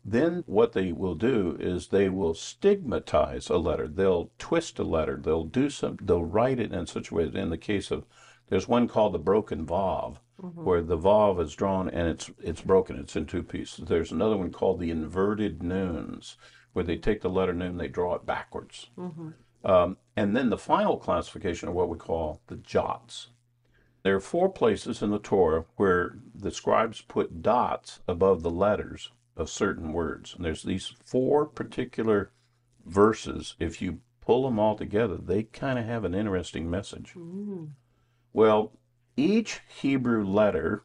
Then 0.03 0.45
what 0.47 0.73
they 0.73 0.93
will 0.93 1.15
do 1.15 1.59
is 1.61 1.89
they 1.89 2.09
will 2.09 2.33
stigmatize 2.33 3.51
a 3.51 3.59
letter. 3.59 3.87
They'll 3.87 4.31
twist 4.39 4.79
a 4.79 4.83
letter. 4.83 5.21
They'll 5.23 5.45
do 5.45 5.69
some. 5.69 5.99
They'll 6.01 6.25
write 6.25 6.59
it 6.59 6.73
in 6.73 6.87
such 6.87 7.11
a 7.11 7.15
way. 7.15 7.29
that 7.29 7.37
In 7.39 7.51
the 7.51 7.59
case 7.59 7.91
of, 7.91 8.07
there's 8.49 8.67
one 8.67 8.89
called 8.89 9.13
the 9.13 9.19
broken 9.19 9.67
vav, 9.67 10.17
mm-hmm. 10.41 10.65
where 10.65 10.81
the 10.81 10.97
vav 10.97 11.39
is 11.39 11.55
drawn 11.55 11.91
and 11.91 12.09
it's 12.09 12.31
it's 12.43 12.63
broken. 12.63 12.99
It's 12.99 13.15
in 13.15 13.27
two 13.27 13.43
pieces. 13.43 13.85
There's 13.85 14.11
another 14.11 14.39
one 14.39 14.53
called 14.53 14.81
the 14.81 14.91
inverted 14.91 15.63
nuns, 15.63 16.39
where 16.73 16.87
they 16.87 16.97
take 16.97 17.21
the 17.21 17.29
letter 17.29 17.53
nun, 17.53 17.77
they 17.77 17.89
draw 17.89 18.15
it 18.15 18.25
backwards. 18.25 18.89
Mm-hmm. 18.97 19.33
Um, 19.65 19.97
and 20.17 20.37
then 20.37 20.51
the 20.51 20.59
final 20.59 20.97
classification 20.97 21.69
are 21.69 21.73
what 21.73 21.89
we 21.89 21.99
call 21.99 22.41
the 22.47 22.57
jots. 22.57 23.29
There 24.03 24.15
are 24.15 24.21
four 24.21 24.49
places 24.49 25.03
in 25.03 25.11
the 25.11 25.19
Torah 25.19 25.65
where 25.77 26.19
the 26.35 26.51
scribes 26.51 27.01
put 27.01 27.43
dots 27.43 28.01
above 28.07 28.43
the 28.43 28.51
letters 28.51 29.11
of 29.37 29.51
certain 29.51 29.93
words. 29.93 30.35
And 30.35 30.45
there's 30.45 30.63
these 30.63 30.95
four 31.05 31.47
particular 31.47 32.31
verses. 32.87 33.55
If 33.59 33.83
you 33.83 34.01
pull 34.21 34.45
them 34.45 34.59
all 34.59 34.77
together, 34.77 35.17
they 35.17 35.45
kind 35.45 35.79
of 35.79 35.85
have 35.85 36.05
an 36.05 36.15
interesting 36.15 36.71
message. 36.71 37.15
Mm. 37.17 37.71
Well, 38.33 38.73
each 39.17 39.61
Hebrew 39.69 40.25
letter 40.25 40.85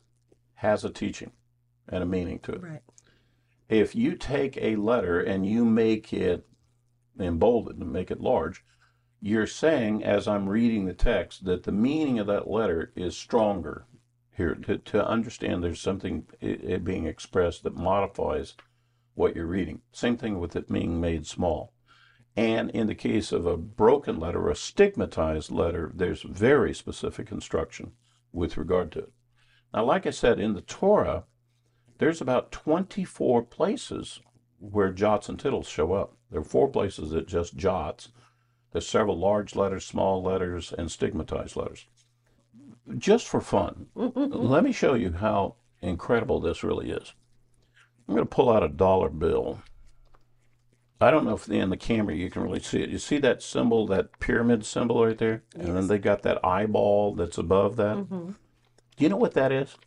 has 0.56 0.84
a 0.84 0.89
teaching 0.89 1.32
and 1.88 2.03
a 2.03 2.06
meaning 2.06 2.39
to 2.39 2.53
it. 2.53 2.63
Right. 2.63 2.82
If 3.70 3.96
you 3.96 4.15
take 4.15 4.58
a 4.58 4.75
letter 4.75 5.20
and 5.20 5.46
you 5.46 5.65
make 5.65 6.13
it 6.13 6.46
emboldened 7.20 7.82
and 7.82 7.91
make 7.91 8.12
it 8.12 8.22
large, 8.22 8.63
you're 9.22 9.48
saying, 9.48 10.03
as 10.03 10.27
I'm 10.27 10.50
reading 10.50 10.86
the 10.86 10.93
text, 10.93 11.46
that 11.46 11.63
the 11.63 11.72
meaning 11.72 12.20
of 12.20 12.27
that 12.27 12.50
letter 12.50 12.91
is 12.96 13.15
stronger 13.15 13.86
here 14.36 14.55
to, 14.55 14.77
to 14.77 15.08
understand 15.08 15.63
there's 15.63 15.79
something 15.79 16.25
it, 16.41 16.63
it 16.63 16.84
being 16.84 17.05
expressed 17.05 17.63
that 17.63 17.75
modifies 17.75 18.55
what 19.13 19.36
you're 19.36 19.46
reading. 19.46 19.82
Same 19.91 20.17
thing 20.17 20.39
with 20.39 20.55
it 20.55 20.72
being 20.72 21.00
made 21.00 21.27
small. 21.27 21.74
And 22.36 22.72
in 22.72 22.88
the 22.88 22.96
case 22.96 23.32
of 23.32 23.46
a 23.46 23.58
broken 23.58 24.20
letter, 24.20 24.50
a 24.50 24.55
stigmatized 24.55 25.51
letter, 25.51 25.91
there's 25.93 26.24
very 26.24 26.74
specific 26.74 27.32
instruction 27.32 27.91
with 28.32 28.58
regard 28.58 28.91
to 28.93 29.00
it. 29.00 29.12
Now, 29.74 29.86
like 29.86 30.08
I 30.08 30.12
said, 30.12 30.39
in 30.39 30.53
the 30.53 30.62
Torah, 30.62 31.25
there's 32.00 32.22
about 32.22 32.51
24 32.51 33.43
places 33.43 34.20
where 34.60 34.91
jots 34.91 35.29
and 35.29 35.39
tittles 35.39 35.67
show 35.67 35.93
up. 35.93 36.17
There 36.34 36.42
are 36.42 36.44
four 36.44 36.68
places 36.68 37.12
that 37.12 37.28
just 37.28 37.56
jots. 37.56 38.10
There's 38.72 38.88
several 38.88 39.20
large 39.20 39.56
letters, 39.56 39.86
small 39.86 40.24
letters, 40.24 40.74
and 40.75 40.92
stigmatized 40.92 41.56
letters. 41.56 41.86
Just 42.98 43.28
for 43.28 43.40
fun, 43.40 43.86
let 43.96 44.63
me 44.63 44.72
show 44.72 44.96
you 44.96 45.12
how 45.12 45.58
incredible 45.84 46.40
this 46.40 46.63
really 46.63 46.90
is. 46.90 47.13
I'm 48.08 48.16
going 48.16 48.28
to 48.28 48.36
pull 48.36 48.50
out 48.50 48.63
a 48.63 48.68
dollar 48.68 49.10
bill. 49.10 49.62
I 51.00 51.12
don't 51.12 51.24
know 51.24 51.36
if 51.36 51.48
in 51.48 51.70
the 51.70 51.78
camera 51.78 52.16
you 52.16 52.32
can 52.32 52.42
really 52.42 52.62
see 52.62 52.82
it. 52.82 52.90
You 52.90 52.98
see 52.98 53.20
that 53.20 53.44
symbol, 53.44 53.86
that 53.88 54.20
pyramid 54.20 54.66
symbol 54.66 55.06
right 55.06 55.18
there? 55.18 55.44
And 55.56 55.78
then 55.78 55.86
they 55.86 56.00
got 56.00 56.24
that 56.24 56.44
eyeball 56.44 57.13
that's 57.13 57.38
above 57.38 57.75
that. 57.75 57.98
Mm-hmm. 57.98 58.32
Do 58.32 59.04
you 59.04 59.10
know 59.10 59.18
what 59.18 59.36
that 59.36 59.52
is? 59.52 59.78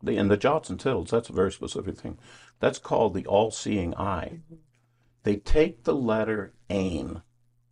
The, 0.00 0.16
in 0.16 0.28
the 0.28 0.36
jots 0.36 0.70
and 0.70 0.78
tittles, 0.78 1.10
that's 1.10 1.30
a 1.30 1.32
very 1.32 1.50
specific 1.50 1.98
thing. 1.98 2.18
That's 2.60 2.78
called 2.78 3.14
the 3.14 3.26
all 3.26 3.50
seeing 3.50 3.92
eye. 3.96 4.38
They 5.24 5.36
take 5.36 5.84
the 5.84 5.94
letter 5.94 6.54
ain, 6.70 7.22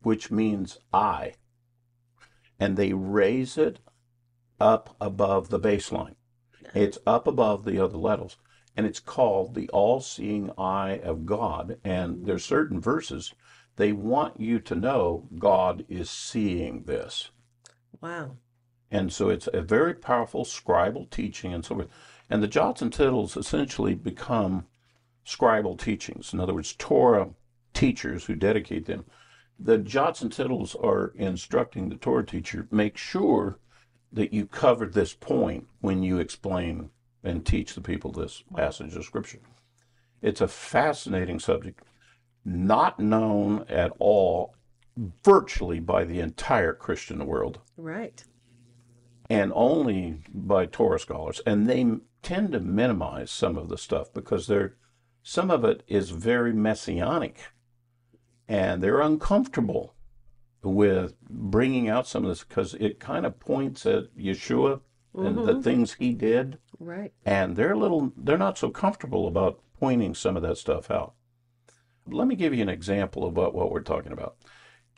which 0.03 0.31
means 0.31 0.79
eye, 0.93 1.35
and 2.59 2.77
they 2.77 2.93
raise 2.93 3.57
it 3.57 3.79
up 4.59 4.97
above 5.01 5.51
the 5.51 5.61
baseline. 5.61 6.17
It's 6.75 6.99
up 7.07 7.27
above 7.27 7.65
the 7.65 7.79
other 7.79 7.99
letters, 7.99 8.39
and 8.75 8.87
it's 8.87 9.01
called 9.01 9.55
the 9.55 9.69
all 9.69 10.01
seeing 10.01 10.51
eye 10.57 10.99
of 11.05 11.27
God. 11.27 11.79
And 11.85 12.25
there's 12.25 12.45
certain 12.45 12.81
verses 12.81 13.35
they 13.77 13.93
want 13.93 14.41
you 14.41 14.59
to 14.61 14.75
know 14.75 15.29
God 15.39 15.85
is 15.89 16.09
seeing 16.09 16.85
this. 16.85 17.31
Wow. 18.01 18.37
And 18.91 19.13
so 19.13 19.29
it's 19.29 19.49
a 19.53 19.61
very 19.63 19.95
powerful 19.95 20.45
scribal 20.45 21.11
teaching 21.11 21.53
and 21.53 21.65
so 21.65 21.75
forth. 21.75 21.89
And 22.31 22.43
the 22.43 22.49
jots 22.49 22.81
and 22.81 22.93
tittles 22.93 23.37
essentially 23.37 23.95
become 23.95 24.67
scribal 25.27 25.79
teachings. 25.79 26.33
In 26.33 26.41
other 26.41 26.55
words, 26.55 26.75
Torah 26.79 27.31
teachers 27.83 28.25
who 28.27 28.37
dedicate 28.37 28.87
them. 28.87 29.05
The 29.59 29.77
jots 29.77 30.23
and 30.23 30.31
tittles 30.33 30.77
are 30.77 31.13
instructing 31.17 31.89
the 31.89 31.97
Torah 31.97 32.25
teacher 32.25 32.69
make 32.71 32.97
sure 32.97 33.59
that 34.13 34.33
you 34.33 34.47
cover 34.47 34.87
this 34.87 35.15
point 35.15 35.67
when 35.81 36.03
you 36.05 36.19
explain 36.21 36.91
and 37.25 37.45
teach 37.45 37.75
the 37.75 37.81
people 37.81 38.13
this 38.13 38.45
passage 38.55 38.95
of 38.95 39.05
Scripture. 39.05 39.41
It's 40.21 40.41
a 40.41 40.47
fascinating 40.47 41.41
subject, 41.41 41.83
not 42.45 43.01
known 43.01 43.65
at 43.69 43.91
all 43.99 44.55
virtually 45.25 45.81
by 45.81 46.05
the 46.05 46.21
entire 46.21 46.75
Christian 46.75 47.27
world 47.27 47.59
Right. 47.77 48.23
and 49.29 49.51
only 49.57 50.23
by 50.33 50.67
Torah 50.67 51.01
scholars. 51.01 51.41
And 51.45 51.69
they 51.69 51.85
tend 52.23 52.53
to 52.53 52.61
minimize 52.61 53.31
some 53.33 53.57
of 53.57 53.69
the 53.69 53.79
stuff 53.79 54.13
because 54.13 54.47
they're 54.47 54.77
some 55.25 55.51
of 55.51 55.65
it 55.65 55.83
is 55.89 56.11
very 56.11 56.53
messianic, 56.53 57.39
and 58.53 58.83
they're 58.83 59.01
uncomfortable 59.01 59.95
with 60.63 61.15
bringing 61.23 61.89
out 61.89 62.07
some 62.07 62.23
of 62.23 62.29
this 62.29 62.45
because 62.45 62.75
it 62.75 63.01
kind 63.01 63.25
of 63.25 63.41
points 63.41 63.87
at 63.87 64.15
Yeshua 64.15 64.81
and 65.15 65.39
the 65.39 65.55
mm-hmm. 65.55 65.63
things 65.63 65.95
he 65.95 66.13
did, 66.13 66.59
Right. 66.79 67.13
and 67.25 67.57
they're 67.57 67.73
a 67.73 67.79
little 67.79 68.13
they're 68.15 68.37
not 68.37 68.59
so 68.59 68.69
comfortable 68.69 69.27
about 69.27 69.61
pointing 69.81 70.15
some 70.15 70.37
of 70.37 70.43
that 70.43 70.59
stuff 70.59 70.91
out. 70.91 71.15
Let 72.07 72.29
me 72.29 72.35
give 72.35 72.53
you 72.53 72.61
an 72.63 72.69
example 72.69 73.27
about 73.27 73.55
what 73.55 73.71
we're 73.71 73.81
talking 73.81 74.13
about. 74.13 74.37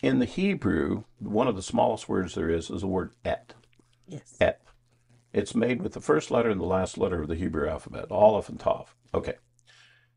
In 0.02 0.18
the 0.18 0.24
Hebrew, 0.24 1.04
one 1.20 1.46
of 1.46 1.54
the 1.54 1.62
smallest 1.62 2.08
words 2.08 2.34
there 2.34 2.50
is 2.50 2.70
is 2.70 2.80
the 2.80 2.88
word 2.88 3.12
et. 3.24 3.54
Yes. 4.08 4.36
Et. 4.40 4.60
It's 5.32 5.54
made 5.54 5.80
with 5.80 5.92
the 5.92 6.00
first 6.00 6.30
letter 6.30 6.50
and 6.50 6.60
the 6.60 6.64
last 6.64 6.98
letter 6.98 7.22
of 7.22 7.28
the 7.28 7.36
Hebrew 7.36 7.68
alphabet, 7.68 8.10
Aleph 8.10 8.48
and 8.48 8.58
Tav. 8.58 8.94
Okay. 9.14 9.34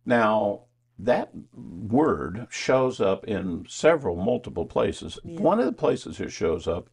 Now, 0.06 0.67
that 1.00 1.32
word 1.54 2.48
shows 2.50 3.00
up 3.00 3.26
in 3.26 3.66
several, 3.68 4.16
multiple 4.16 4.66
places. 4.66 5.20
One 5.24 5.60
of 5.60 5.66
the 5.66 5.74
places 5.74 6.20
it 6.20 6.32
shows 6.32 6.68
up 6.68 6.90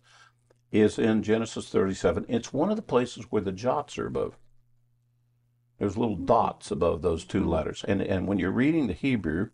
is 0.71 0.99
in 0.99 1.23
Genesis 1.23 1.69
37. 1.69 2.27
It's 2.29 2.53
one 2.53 2.71
of 2.71 2.77
the 2.77 2.83
places 2.83 3.27
where 3.31 3.43
the 3.43 3.53
jots 3.53 3.97
are 3.99 4.07
above. 4.07 4.37
There's 5.79 5.97
little 5.97 6.17
hmm. 6.17 6.27
dots 6.27 6.71
above 6.71 7.03
those 7.03 7.25
two 7.25 7.45
letters. 7.45 7.85
And, 7.87 8.03
and 8.03 8.27
when 8.27 8.39
you're 8.39 8.51
reading 8.51 8.87
the 8.87 8.93
Hebrew, 8.93 9.51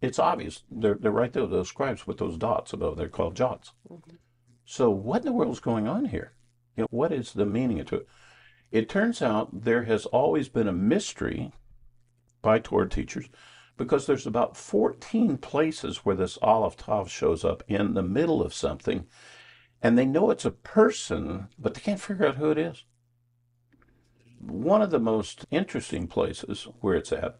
it's 0.00 0.18
obvious. 0.18 0.62
They're, 0.70 0.98
they're 1.00 1.10
right 1.10 1.32
there, 1.32 1.46
those 1.46 1.68
scribes 1.68 2.06
with 2.06 2.18
those 2.18 2.36
dots 2.36 2.72
above. 2.72 2.96
They're 2.96 3.08
called 3.08 3.34
jots. 3.34 3.72
Mm-hmm. 3.90 4.16
So, 4.64 4.90
what 4.90 5.20
in 5.20 5.26
the 5.26 5.32
world 5.32 5.52
is 5.52 5.60
going 5.60 5.88
on 5.88 6.06
here? 6.06 6.34
You 6.76 6.82
know, 6.82 6.88
what 6.90 7.12
is 7.12 7.32
the 7.32 7.46
meaning 7.46 7.80
of 7.80 7.92
it? 7.92 8.06
It 8.70 8.88
turns 8.88 9.22
out 9.22 9.64
there 9.64 9.84
has 9.84 10.04
always 10.06 10.48
been 10.48 10.68
a 10.68 10.72
mystery 10.72 11.52
by 12.42 12.58
Torah 12.58 12.88
teachers 12.88 13.28
because 13.78 14.06
there's 14.06 14.26
about 14.26 14.56
14 14.56 15.38
places 15.38 15.98
where 15.98 16.16
this 16.16 16.36
Aleph 16.42 16.76
Tav 16.76 17.10
shows 17.10 17.44
up 17.44 17.62
in 17.68 17.94
the 17.94 18.02
middle 18.02 18.42
of 18.42 18.52
something, 18.52 19.06
and 19.80 19.96
they 19.96 20.04
know 20.04 20.30
it's 20.30 20.44
a 20.44 20.50
person, 20.50 21.48
but 21.58 21.74
they 21.74 21.80
can't 21.80 22.00
figure 22.00 22.26
out 22.26 22.36
who 22.36 22.50
it 22.50 22.58
is. 22.58 22.84
One 24.40 24.82
of 24.82 24.90
the 24.90 24.98
most 24.98 25.46
interesting 25.50 26.08
places 26.08 26.66
where 26.80 26.96
it's 26.96 27.12
at, 27.12 27.38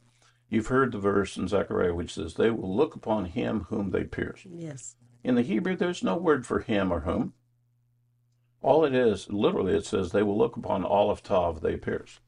you've 0.48 0.68
heard 0.68 0.92
the 0.92 0.98
verse 0.98 1.36
in 1.36 1.48
Zechariah 1.48 1.94
which 1.94 2.14
says, 2.14 2.34
They 2.34 2.50
will 2.50 2.74
look 2.74 2.94
upon 2.94 3.26
him 3.26 3.66
whom 3.68 3.90
they 3.90 4.04
pierce. 4.04 4.46
Yes. 4.48 4.94
In 5.24 5.34
the 5.34 5.42
Hebrew, 5.42 5.76
there's 5.76 6.02
no 6.02 6.16
word 6.16 6.46
for 6.46 6.60
him 6.60 6.92
or 6.92 7.00
whom. 7.00 7.34
All 8.62 8.84
it 8.84 8.94
is, 8.94 9.28
literally, 9.30 9.74
it 9.74 9.86
says, 9.86 10.10
they 10.10 10.22
will 10.22 10.38
look 10.38 10.56
upon 10.56 10.84
Aleph 10.84 11.22
Tav 11.22 11.60
they 11.60 11.76
pierce. 11.76 12.20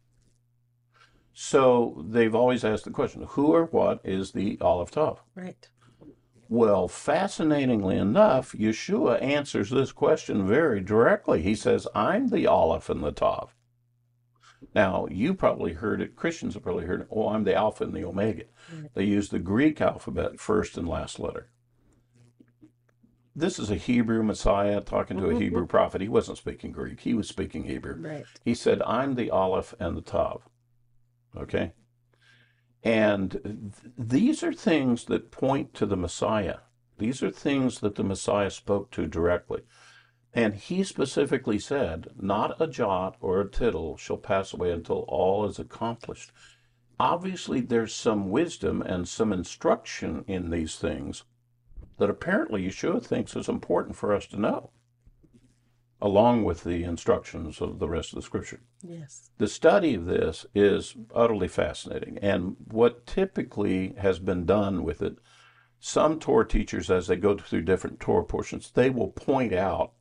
So 1.32 2.04
they've 2.08 2.34
always 2.34 2.64
asked 2.64 2.84
the 2.84 2.90
question, 2.90 3.24
who 3.30 3.54
or 3.54 3.66
what 3.66 4.00
is 4.04 4.32
the 4.32 4.58
Aleph 4.60 4.90
Tav? 4.90 5.22
Right. 5.34 5.68
Well, 6.48 6.88
fascinatingly 6.88 7.96
enough, 7.96 8.52
Yeshua 8.52 9.22
answers 9.22 9.70
this 9.70 9.92
question 9.92 10.46
very 10.46 10.80
directly. 10.80 11.42
He 11.42 11.54
says, 11.54 11.86
I'm 11.94 12.28
the 12.28 12.46
Aleph 12.46 12.90
and 12.90 13.04
the 13.04 13.12
Tav. 13.12 13.54
Now, 14.74 15.06
you 15.10 15.32
probably 15.34 15.74
heard 15.74 16.02
it, 16.02 16.16
Christians 16.16 16.54
have 16.54 16.62
probably 16.62 16.86
heard 16.86 17.02
it, 17.02 17.08
oh, 17.10 17.28
I'm 17.28 17.44
the 17.44 17.54
Alpha 17.54 17.84
and 17.84 17.94
the 17.94 18.04
Omega. 18.04 18.44
They 18.94 19.04
use 19.04 19.28
the 19.28 19.38
Greek 19.38 19.80
alphabet 19.80 20.38
first 20.38 20.76
and 20.76 20.88
last 20.88 21.18
letter. 21.18 21.50
This 23.34 23.58
is 23.58 23.70
a 23.70 23.76
Hebrew 23.76 24.22
Messiah 24.22 24.80
talking 24.80 25.16
to 25.16 25.26
a 25.26 25.28
mm-hmm. 25.28 25.40
Hebrew 25.40 25.66
prophet. 25.66 26.00
He 26.00 26.08
wasn't 26.08 26.38
speaking 26.38 26.72
Greek, 26.72 27.00
he 27.00 27.14
was 27.14 27.28
speaking 27.28 27.64
Hebrew. 27.64 27.94
Right. 27.94 28.26
He 28.44 28.54
said, 28.54 28.82
I'm 28.82 29.14
the 29.14 29.30
Aleph 29.30 29.74
and 29.78 29.96
the 29.96 30.02
Tav. 30.02 30.42
Okay? 31.36 31.72
And 32.82 33.32
th- 33.32 33.92
these 33.98 34.42
are 34.42 34.52
things 34.52 35.04
that 35.06 35.30
point 35.30 35.74
to 35.74 35.86
the 35.86 35.96
Messiah. 35.96 36.58
These 36.98 37.22
are 37.22 37.30
things 37.30 37.80
that 37.80 37.94
the 37.94 38.04
Messiah 38.04 38.50
spoke 38.50 38.90
to 38.92 39.06
directly. 39.06 39.62
And 40.32 40.54
he 40.54 40.84
specifically 40.84 41.58
said, 41.58 42.08
Not 42.16 42.60
a 42.60 42.66
jot 42.66 43.16
or 43.20 43.40
a 43.40 43.50
tittle 43.50 43.96
shall 43.96 44.16
pass 44.16 44.52
away 44.52 44.70
until 44.70 45.04
all 45.08 45.44
is 45.46 45.58
accomplished. 45.58 46.30
Obviously, 46.98 47.60
there's 47.60 47.94
some 47.94 48.30
wisdom 48.30 48.82
and 48.82 49.08
some 49.08 49.32
instruction 49.32 50.24
in 50.28 50.50
these 50.50 50.76
things 50.76 51.24
that 51.98 52.10
apparently 52.10 52.66
Yeshua 52.66 53.04
thinks 53.04 53.34
is 53.34 53.48
important 53.48 53.96
for 53.96 54.14
us 54.14 54.26
to 54.26 54.40
know, 54.40 54.70
along 56.02 56.44
with 56.44 56.64
the 56.64 56.82
instructions 56.82 57.60
of 57.60 57.78
the 57.78 57.88
rest 57.88 58.12
of 58.12 58.16
the 58.16 58.22
scripture. 58.22 58.60
Yes. 58.82 59.30
The 59.38 59.48
study 59.48 59.94
of 59.94 60.06
this 60.06 60.46
is 60.54 60.96
utterly 61.14 61.48
fascinating. 61.48 62.18
And 62.18 62.56
what 62.70 63.06
typically 63.06 63.94
has 63.98 64.18
been 64.18 64.46
done 64.46 64.82
with 64.82 65.02
it, 65.02 65.16
some 65.78 66.18
Torah 66.18 66.48
teachers, 66.48 66.90
as 66.90 67.06
they 67.06 67.16
go 67.16 67.36
through 67.36 67.62
different 67.62 68.00
Torah 68.00 68.24
portions, 68.24 68.70
they 68.70 68.90
will 68.90 69.08
point 69.08 69.52
out 69.52 69.92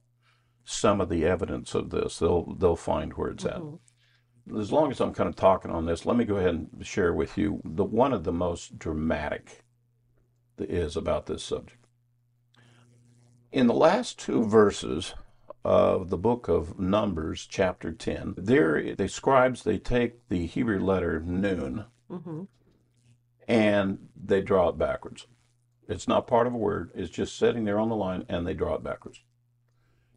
some 0.64 1.02
of 1.02 1.10
the 1.10 1.26
evidence 1.26 1.74
of 1.74 1.90
this. 1.90 2.20
They'll 2.20 2.54
they'll 2.56 2.76
find 2.76 3.14
where 3.14 3.30
it's 3.30 3.46
at. 3.46 3.58
Mm-hmm. 3.58 4.60
as 4.60 4.72
long 4.72 4.92
as 4.92 5.02
I'm 5.02 5.14
kind 5.14 5.30
of 5.30 5.36
talking 5.36 5.72
on 5.72 5.86
this, 5.86 6.06
let 6.06 6.16
me 6.16 6.26
go 6.26 6.38
ahead 6.38 6.56
and 6.56 6.86
share 6.86 7.14
with 7.14 7.38
you 7.38 7.62
the 7.66 7.84
one 7.84 8.14
of 8.14 8.24
the 8.24 8.32
most 8.32 8.78
dramatic 8.78 9.64
that 10.58 10.70
is 10.70 10.96
about 10.96 11.26
this 11.26 11.44
subject. 11.44 11.86
In 13.52 13.68
the 13.68 13.74
last 13.74 14.20
two 14.20 14.46
verses 14.46 15.16
of 15.66 16.10
the 16.10 16.18
book 16.18 16.48
of 16.48 16.80
Numbers, 16.80 17.46
chapter 17.50 17.92
10, 17.92 18.36
there 18.38 18.96
the 18.96 19.08
scribes 19.08 19.64
they 19.64 19.78
take 19.78 20.28
the 20.30 20.46
Hebrew 20.46 20.80
letter 20.80 21.20
noon 21.20 21.86
Mm-hmm. 22.10 22.44
and 23.48 24.08
they 24.16 24.42
draw 24.42 24.70
it 24.70 24.78
backwards. 24.78 25.28
It's 25.88 26.08
not 26.08 26.28
part 26.28 26.48
of 26.48 26.54
a 26.54 26.58
word, 26.58 26.92
it's 26.96 27.10
just 27.12 27.38
sitting 27.38 27.66
there 27.66 27.80
on 27.80 27.90
the 27.90 27.96
line 27.96 28.26
and 28.28 28.48
they 28.48 28.54
draw 28.54 28.76
it 28.76 28.84
backwards. 28.84 29.22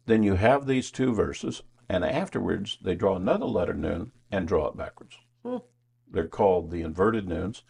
Then 0.05 0.23
you 0.23 0.35
have 0.35 0.65
these 0.65 0.91
two 0.91 1.13
verses, 1.13 1.61
and 1.87 2.03
afterwards 2.03 2.77
they 2.81 2.95
draw 2.95 3.15
another 3.15 3.45
letter 3.45 3.73
noon 3.73 4.11
and 4.31 4.47
draw 4.47 4.67
it 4.67 4.77
backwards. 4.77 5.17
Hmm. 5.45 5.57
They're 6.11 6.27
called 6.27 6.71
the 6.71 6.81
inverted 6.81 7.27
noons. 7.27 7.63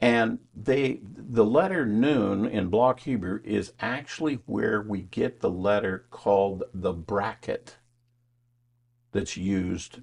And 0.00 0.38
they 0.54 1.00
the 1.02 1.44
letter 1.44 1.86
noon 1.86 2.46
in 2.46 2.68
block 2.68 3.00
Hebrew 3.00 3.40
is 3.44 3.72
actually 3.80 4.40
where 4.46 4.82
we 4.82 5.02
get 5.02 5.40
the 5.40 5.50
letter 5.50 6.06
called 6.10 6.64
the 6.74 6.92
bracket 6.92 7.76
that's 9.12 9.36
used 9.36 10.00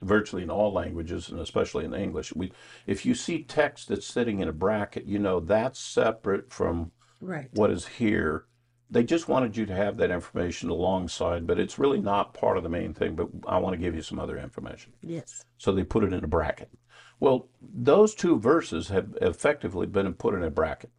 virtually 0.00 0.42
in 0.42 0.50
all 0.50 0.72
languages 0.72 1.28
and 1.28 1.40
especially 1.40 1.84
in 1.84 1.94
English. 1.94 2.34
We 2.34 2.52
if 2.86 3.04
you 3.06 3.14
see 3.14 3.42
text 3.44 3.88
that's 3.88 4.06
sitting 4.06 4.40
in 4.40 4.48
a 4.48 4.52
bracket, 4.52 5.06
you 5.06 5.18
know 5.18 5.40
that's 5.40 5.78
separate 5.78 6.52
from 6.52 6.92
Right. 7.20 7.48
what 7.52 7.70
is 7.70 7.86
here. 7.86 8.46
They 8.90 9.04
just 9.04 9.28
wanted 9.28 9.56
you 9.56 9.64
to 9.66 9.74
have 9.74 9.96
that 9.98 10.10
information 10.10 10.68
alongside, 10.68 11.46
but 11.46 11.58
it's 11.58 11.78
really 11.78 12.00
not 12.00 12.34
part 12.34 12.56
of 12.58 12.62
the 12.62 12.68
main 12.68 12.92
thing. 12.92 13.14
But 13.14 13.28
I 13.46 13.58
want 13.58 13.74
to 13.74 13.78
give 13.78 13.94
you 13.94 14.02
some 14.02 14.18
other 14.18 14.36
information. 14.36 14.92
Yes. 15.02 15.44
So 15.56 15.72
they 15.72 15.84
put 15.84 16.04
it 16.04 16.12
in 16.12 16.24
a 16.24 16.28
bracket. 16.28 16.68
Well, 17.22 17.46
those 17.60 18.16
two 18.16 18.36
verses 18.36 18.88
have 18.88 19.16
effectively 19.22 19.86
been 19.86 20.12
put 20.14 20.34
in 20.34 20.42
a 20.42 20.50
bracket. 20.50 20.90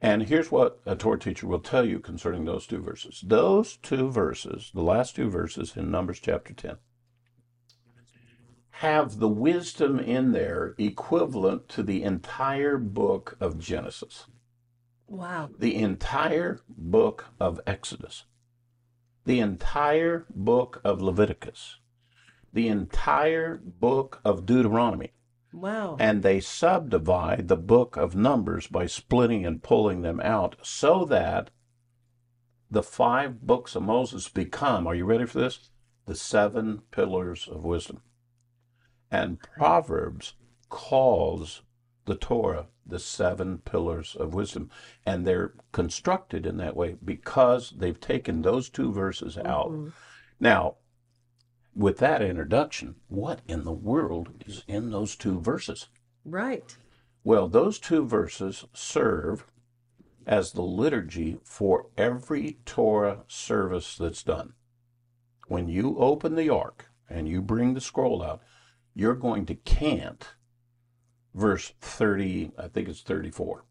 And 0.00 0.22
here's 0.22 0.50
what 0.50 0.80
a 0.86 0.96
Torah 0.96 1.18
teacher 1.18 1.46
will 1.46 1.58
tell 1.60 1.84
you 1.84 2.00
concerning 2.00 2.46
those 2.46 2.66
two 2.66 2.80
verses. 2.80 3.22
Those 3.26 3.76
two 3.76 4.10
verses, 4.10 4.70
the 4.72 4.80
last 4.80 5.16
two 5.16 5.28
verses 5.28 5.76
in 5.76 5.90
Numbers 5.90 6.18
chapter 6.18 6.54
10, 6.54 6.76
have 8.70 9.18
the 9.18 9.28
wisdom 9.28 9.98
in 9.98 10.32
there 10.32 10.74
equivalent 10.78 11.68
to 11.68 11.82
the 11.82 12.02
entire 12.02 12.78
book 12.78 13.36
of 13.40 13.58
Genesis 13.58 14.28
Wow. 15.06 15.50
the 15.58 15.74
entire 15.74 16.62
book 16.66 17.26
of 17.38 17.60
Exodus, 17.66 18.24
the 19.26 19.40
entire 19.40 20.24
book 20.34 20.80
of 20.82 21.02
Leviticus, 21.02 21.80
the 22.54 22.68
entire 22.68 23.56
book 23.62 24.20
of 24.24 24.46
Deuteronomy, 24.46 25.12
Wow. 25.52 25.96
and 25.98 26.22
they 26.22 26.40
subdivide 26.40 27.48
the 27.48 27.56
book 27.56 27.96
of 27.96 28.14
Numbers 28.16 28.68
by 28.68 28.86
splitting 28.86 29.44
and 29.44 29.62
pulling 29.62 30.02
them 30.02 30.20
out 30.20 30.56
so 30.62 31.04
that 31.04 31.50
the 32.70 32.82
five 32.82 33.42
books 33.42 33.74
of 33.76 33.82
Moses 33.82 34.28
become, 34.28 34.86
are 34.86 34.94
you 34.94 35.04
ready 35.04 35.26
for 35.26 35.40
this? 35.40 35.70
The 36.06 36.14
seven 36.14 36.82
pillars 36.90 37.48
of 37.48 37.64
wisdom. 37.64 38.02
And 39.10 39.40
Proverbs 39.40 40.34
calls 40.68 41.62
the 42.04 42.16
Torah 42.16 42.68
the 42.86 42.98
seven 42.98 43.58
pillars 43.58 44.14
of 44.14 44.34
wisdom. 44.34 44.70
And 45.06 45.26
they're 45.26 45.54
constructed 45.72 46.46
in 46.46 46.56
that 46.58 46.76
way 46.76 46.96
because 47.04 47.72
they've 47.76 48.00
taken 48.00 48.42
those 48.42 48.68
two 48.68 48.92
verses 48.92 49.38
out. 49.38 49.70
Mhm. 49.70 49.92
Now, 50.38 50.76
with 51.74 51.98
that 51.98 52.22
introduction, 52.22 52.96
what 53.08 53.40
in 53.46 53.64
the 53.64 53.72
world 53.72 54.44
is 54.46 54.64
in 54.66 54.90
those 54.90 55.16
two 55.16 55.40
verses? 55.40 55.88
Right. 56.24 56.76
Well, 57.22 57.48
those 57.48 57.78
two 57.78 58.06
verses 58.06 58.64
serve 58.72 59.46
as 60.26 60.52
the 60.52 60.62
liturgy 60.62 61.38
for 61.42 61.86
every 61.96 62.58
Torah 62.64 63.24
service 63.26 63.96
that's 63.96 64.22
done. 64.22 64.54
When 65.48 65.68
you 65.68 65.98
open 65.98 66.34
the 66.34 66.48
ark 66.48 66.90
and 67.08 67.28
you 67.28 67.42
bring 67.42 67.74
the 67.74 67.80
scroll 67.80 68.22
out, 68.22 68.40
you're 68.94 69.14
going 69.14 69.44
to 69.46 69.54
cant 69.54 70.28
verse 71.34 71.72
30, 71.80 72.52
I 72.58 72.68
think 72.68 72.88
it's 72.88 73.02
34. 73.02 73.64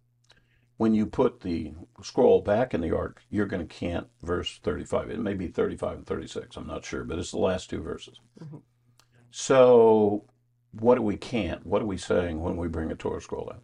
When 0.83 0.93
you 0.93 1.05
put 1.05 1.39
the 1.39 1.75
scroll 2.01 2.41
back 2.41 2.73
in 2.73 2.81
the 2.81 2.91
ark, 2.91 3.21
you're 3.29 3.45
going 3.45 3.65
to 3.65 3.73
cant 3.73 4.07
verse 4.21 4.59
35. 4.63 5.11
It 5.11 5.19
may 5.21 5.33
be 5.33 5.47
35 5.47 5.99
and 5.99 6.05
36, 6.05 6.57
I'm 6.57 6.67
not 6.67 6.83
sure, 6.83 7.05
but 7.05 7.17
it's 7.17 7.31
the 7.31 7.37
last 7.37 7.69
two 7.69 7.81
verses. 7.81 8.19
Mhm. 8.37 8.63
So, 9.31 10.27
what 10.73 10.95
do 10.95 11.01
we 11.01 11.15
cant? 11.15 11.65
What 11.65 11.81
are 11.81 11.85
we 11.85 11.95
saying 11.95 12.41
when 12.41 12.57
we 12.57 12.67
bring 12.67 12.91
a 12.91 12.97
Torah 12.97 13.21
scroll 13.21 13.49
out? 13.53 13.63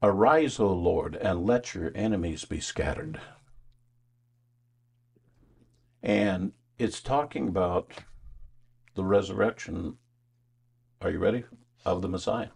Arise, 0.00 0.60
O 0.60 0.72
Lord, 0.72 1.16
and 1.16 1.44
let 1.44 1.74
your 1.74 1.90
enemies 1.96 2.44
be 2.44 2.60
scattered. 2.60 3.20
And 6.00 6.52
it's 6.78 7.00
talking 7.00 7.48
about 7.48 8.04
the 8.94 9.02
resurrection. 9.02 9.98
Are 11.00 11.10
you 11.10 11.18
ready? 11.18 11.42
Of 11.84 12.02
the 12.02 12.08
Messiah. 12.08 12.50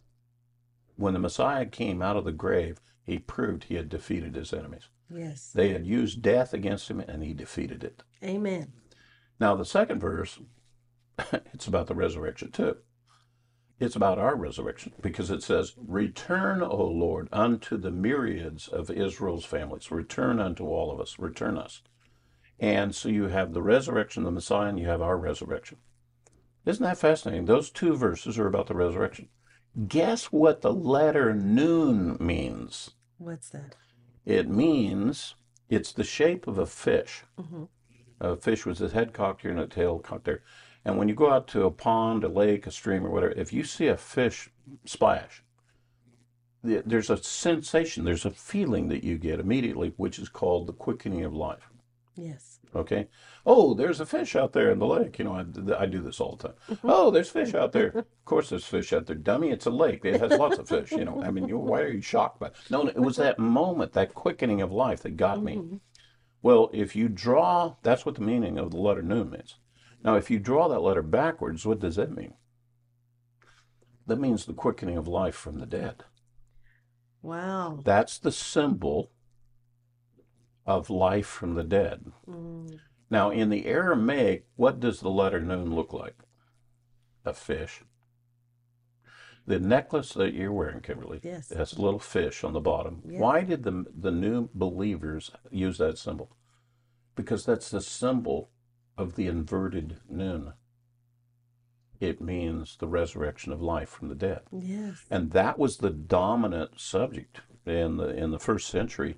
When 0.94 1.12
the 1.12 1.18
Messiah 1.18 1.66
came 1.66 2.00
out 2.00 2.16
of 2.16 2.24
the 2.24 2.30
grave, 2.30 2.80
he 3.06 3.18
proved 3.18 3.64
he 3.64 3.76
had 3.76 3.88
defeated 3.88 4.34
his 4.34 4.52
enemies. 4.52 4.88
Yes. 5.08 5.52
They 5.54 5.70
had 5.70 5.86
used 5.86 6.20
death 6.20 6.52
against 6.52 6.90
him, 6.90 7.00
and 7.00 7.22
he 7.22 7.32
defeated 7.32 7.84
it. 7.84 8.02
Amen. 8.22 8.72
Now, 9.38 9.54
the 9.54 9.64
second 9.64 10.00
verse, 10.00 10.40
it's 11.54 11.66
about 11.66 11.86
the 11.86 11.94
resurrection 11.94 12.50
too. 12.50 12.78
It's 13.78 13.96
about 13.96 14.18
our 14.18 14.34
resurrection 14.34 14.94
because 15.02 15.30
it 15.30 15.42
says, 15.42 15.74
Return, 15.76 16.62
O 16.62 16.84
Lord, 16.84 17.28
unto 17.30 17.76
the 17.76 17.90
myriads 17.90 18.68
of 18.68 18.90
Israel's 18.90 19.44
families. 19.44 19.90
Return 19.90 20.40
unto 20.40 20.64
all 20.66 20.90
of 20.90 20.98
us. 20.98 21.18
Return 21.18 21.58
us. 21.58 21.82
And 22.58 22.94
so 22.94 23.10
you 23.10 23.28
have 23.28 23.52
the 23.52 23.62
resurrection 23.62 24.22
of 24.22 24.26
the 24.26 24.32
Messiah 24.32 24.70
and 24.70 24.80
you 24.80 24.86
have 24.86 25.02
our 25.02 25.18
resurrection. 25.18 25.76
Isn't 26.64 26.82
that 26.82 26.98
fascinating? 26.98 27.44
Those 27.44 27.70
two 27.70 27.94
verses 27.94 28.38
are 28.38 28.46
about 28.46 28.66
the 28.66 28.74
resurrection. 28.74 29.28
Guess 29.86 30.32
what 30.32 30.62
the 30.62 30.72
letter 30.72 31.34
noon 31.34 32.16
means? 32.18 32.92
What's 33.18 33.48
that? 33.50 33.76
It 34.24 34.48
means 34.48 35.34
it's 35.68 35.92
the 35.92 36.04
shape 36.04 36.46
of 36.46 36.58
a 36.58 36.66
fish. 36.66 37.24
hmm 37.38 37.64
A 38.20 38.36
fish 38.36 38.66
with 38.66 38.80
its 38.80 38.92
head 38.92 39.12
cocked 39.12 39.42
here 39.42 39.50
and 39.50 39.60
a 39.60 39.66
tail 39.66 39.98
cocked 39.98 40.24
there. 40.24 40.42
And 40.84 40.96
when 40.96 41.08
you 41.08 41.14
go 41.14 41.30
out 41.32 41.48
to 41.48 41.64
a 41.64 41.70
pond, 41.70 42.24
a 42.24 42.28
lake, 42.28 42.66
a 42.66 42.70
stream, 42.70 43.04
or 43.04 43.10
whatever, 43.10 43.32
if 43.32 43.52
you 43.52 43.64
see 43.64 43.88
a 43.88 43.96
fish 43.96 44.50
splash, 44.84 45.42
there's 46.62 47.10
a 47.10 47.16
sensation, 47.16 48.04
there's 48.04 48.24
a 48.24 48.30
feeling 48.30 48.88
that 48.88 49.04
you 49.04 49.18
get 49.18 49.40
immediately, 49.40 49.92
which 49.96 50.18
is 50.18 50.28
called 50.28 50.66
the 50.66 50.72
quickening 50.72 51.24
of 51.24 51.34
life. 51.34 51.70
Yes. 52.16 52.60
Okay. 52.74 53.08
Oh, 53.44 53.74
there's 53.74 54.00
a 54.00 54.06
fish 54.06 54.34
out 54.36 54.52
there 54.52 54.70
in 54.70 54.78
the 54.78 54.86
lake. 54.86 55.18
You 55.18 55.26
know, 55.26 55.34
I, 55.34 55.82
I 55.82 55.86
do 55.86 56.00
this 56.00 56.20
all 56.20 56.36
the 56.36 56.48
time. 56.48 56.78
Oh, 56.82 57.10
there's 57.10 57.30
fish 57.30 57.54
out 57.54 57.72
there. 57.72 57.88
Of 57.88 58.24
course, 58.24 58.50
there's 58.50 58.64
fish 58.66 58.92
out 58.92 59.06
there. 59.06 59.16
Dummy, 59.16 59.50
it's 59.50 59.66
a 59.66 59.70
lake. 59.70 60.04
It 60.04 60.20
has 60.20 60.32
lots 60.38 60.58
of 60.58 60.68
fish. 60.68 60.92
You 60.92 61.04
know, 61.04 61.22
I 61.22 61.30
mean, 61.30 61.46
you, 61.46 61.58
why 61.58 61.82
are 61.82 61.92
you 61.92 62.00
shocked 62.00 62.40
by 62.40 62.48
it? 62.48 62.54
No, 62.70 62.82
no, 62.82 62.88
it 62.88 62.98
was 63.00 63.16
that 63.16 63.38
moment, 63.38 63.92
that 63.92 64.14
quickening 64.14 64.62
of 64.62 64.72
life 64.72 65.02
that 65.02 65.16
got 65.16 65.42
me. 65.42 65.56
Mhm. 65.56 65.80
Well, 66.42 66.70
if 66.72 66.96
you 66.96 67.08
draw, 67.08 67.76
that's 67.82 68.06
what 68.06 68.14
the 68.14 68.20
meaning 68.20 68.58
of 68.58 68.70
the 68.70 68.78
letter 68.78 69.02
noon 69.02 69.30
means. 69.30 69.56
Now, 70.02 70.16
if 70.16 70.30
you 70.30 70.38
draw 70.38 70.68
that 70.68 70.80
letter 70.80 71.02
backwards, 71.02 71.66
what 71.66 71.80
does 71.80 71.96
that 71.96 72.14
mean? 72.14 72.34
That 74.06 74.20
means 74.20 74.44
the 74.44 74.52
quickening 74.54 74.96
of 74.96 75.08
life 75.08 75.34
from 75.34 75.58
the 75.58 75.66
dead. 75.66 76.04
Wow. 77.22 77.80
That's 77.84 78.18
the 78.18 78.30
symbol 78.30 79.10
of 80.66 80.90
life 80.90 81.26
from 81.26 81.54
the 81.54 81.64
dead. 81.64 82.12
Mm. 82.28 82.78
Now, 83.08 83.30
in 83.30 83.50
the 83.50 83.66
Aramaic, 83.66 84.46
what 84.56 84.80
does 84.80 85.00
the 85.00 85.10
letter 85.10 85.40
noon 85.40 85.74
look 85.74 85.92
like? 85.92 86.16
A 87.24 87.32
fish. 87.32 87.82
The 89.46 89.60
necklace 89.60 90.12
that 90.14 90.34
you're 90.34 90.52
wearing, 90.52 90.80
Kimberly, 90.80 91.20
Yes. 91.22 91.50
has 91.50 91.74
a 91.74 91.80
little 91.80 92.00
fish 92.00 92.42
on 92.42 92.52
the 92.52 92.60
bottom. 92.60 93.02
Yeah. 93.06 93.20
Why 93.20 93.42
did 93.42 93.62
the, 93.62 93.84
the 93.96 94.10
new 94.10 94.48
believers 94.54 95.30
use 95.50 95.78
that 95.78 95.98
symbol? 95.98 96.36
Because 97.14 97.44
that's 97.46 97.70
the 97.70 97.80
symbol 97.80 98.50
of 98.98 99.14
the 99.14 99.28
inverted 99.28 100.00
noon. 100.08 100.54
It 102.00 102.20
means 102.20 102.76
the 102.76 102.88
resurrection 102.88 103.52
of 103.52 103.62
life 103.62 103.88
from 103.88 104.08
the 104.08 104.14
dead. 104.16 104.40
Yes. 104.52 105.04
And 105.10 105.30
that 105.30 105.58
was 105.58 105.76
the 105.78 105.90
dominant 105.90 106.80
subject 106.80 107.40
in 107.64 107.96
the 107.96 108.08
in 108.08 108.32
the 108.32 108.38
first 108.38 108.68
century 108.68 109.16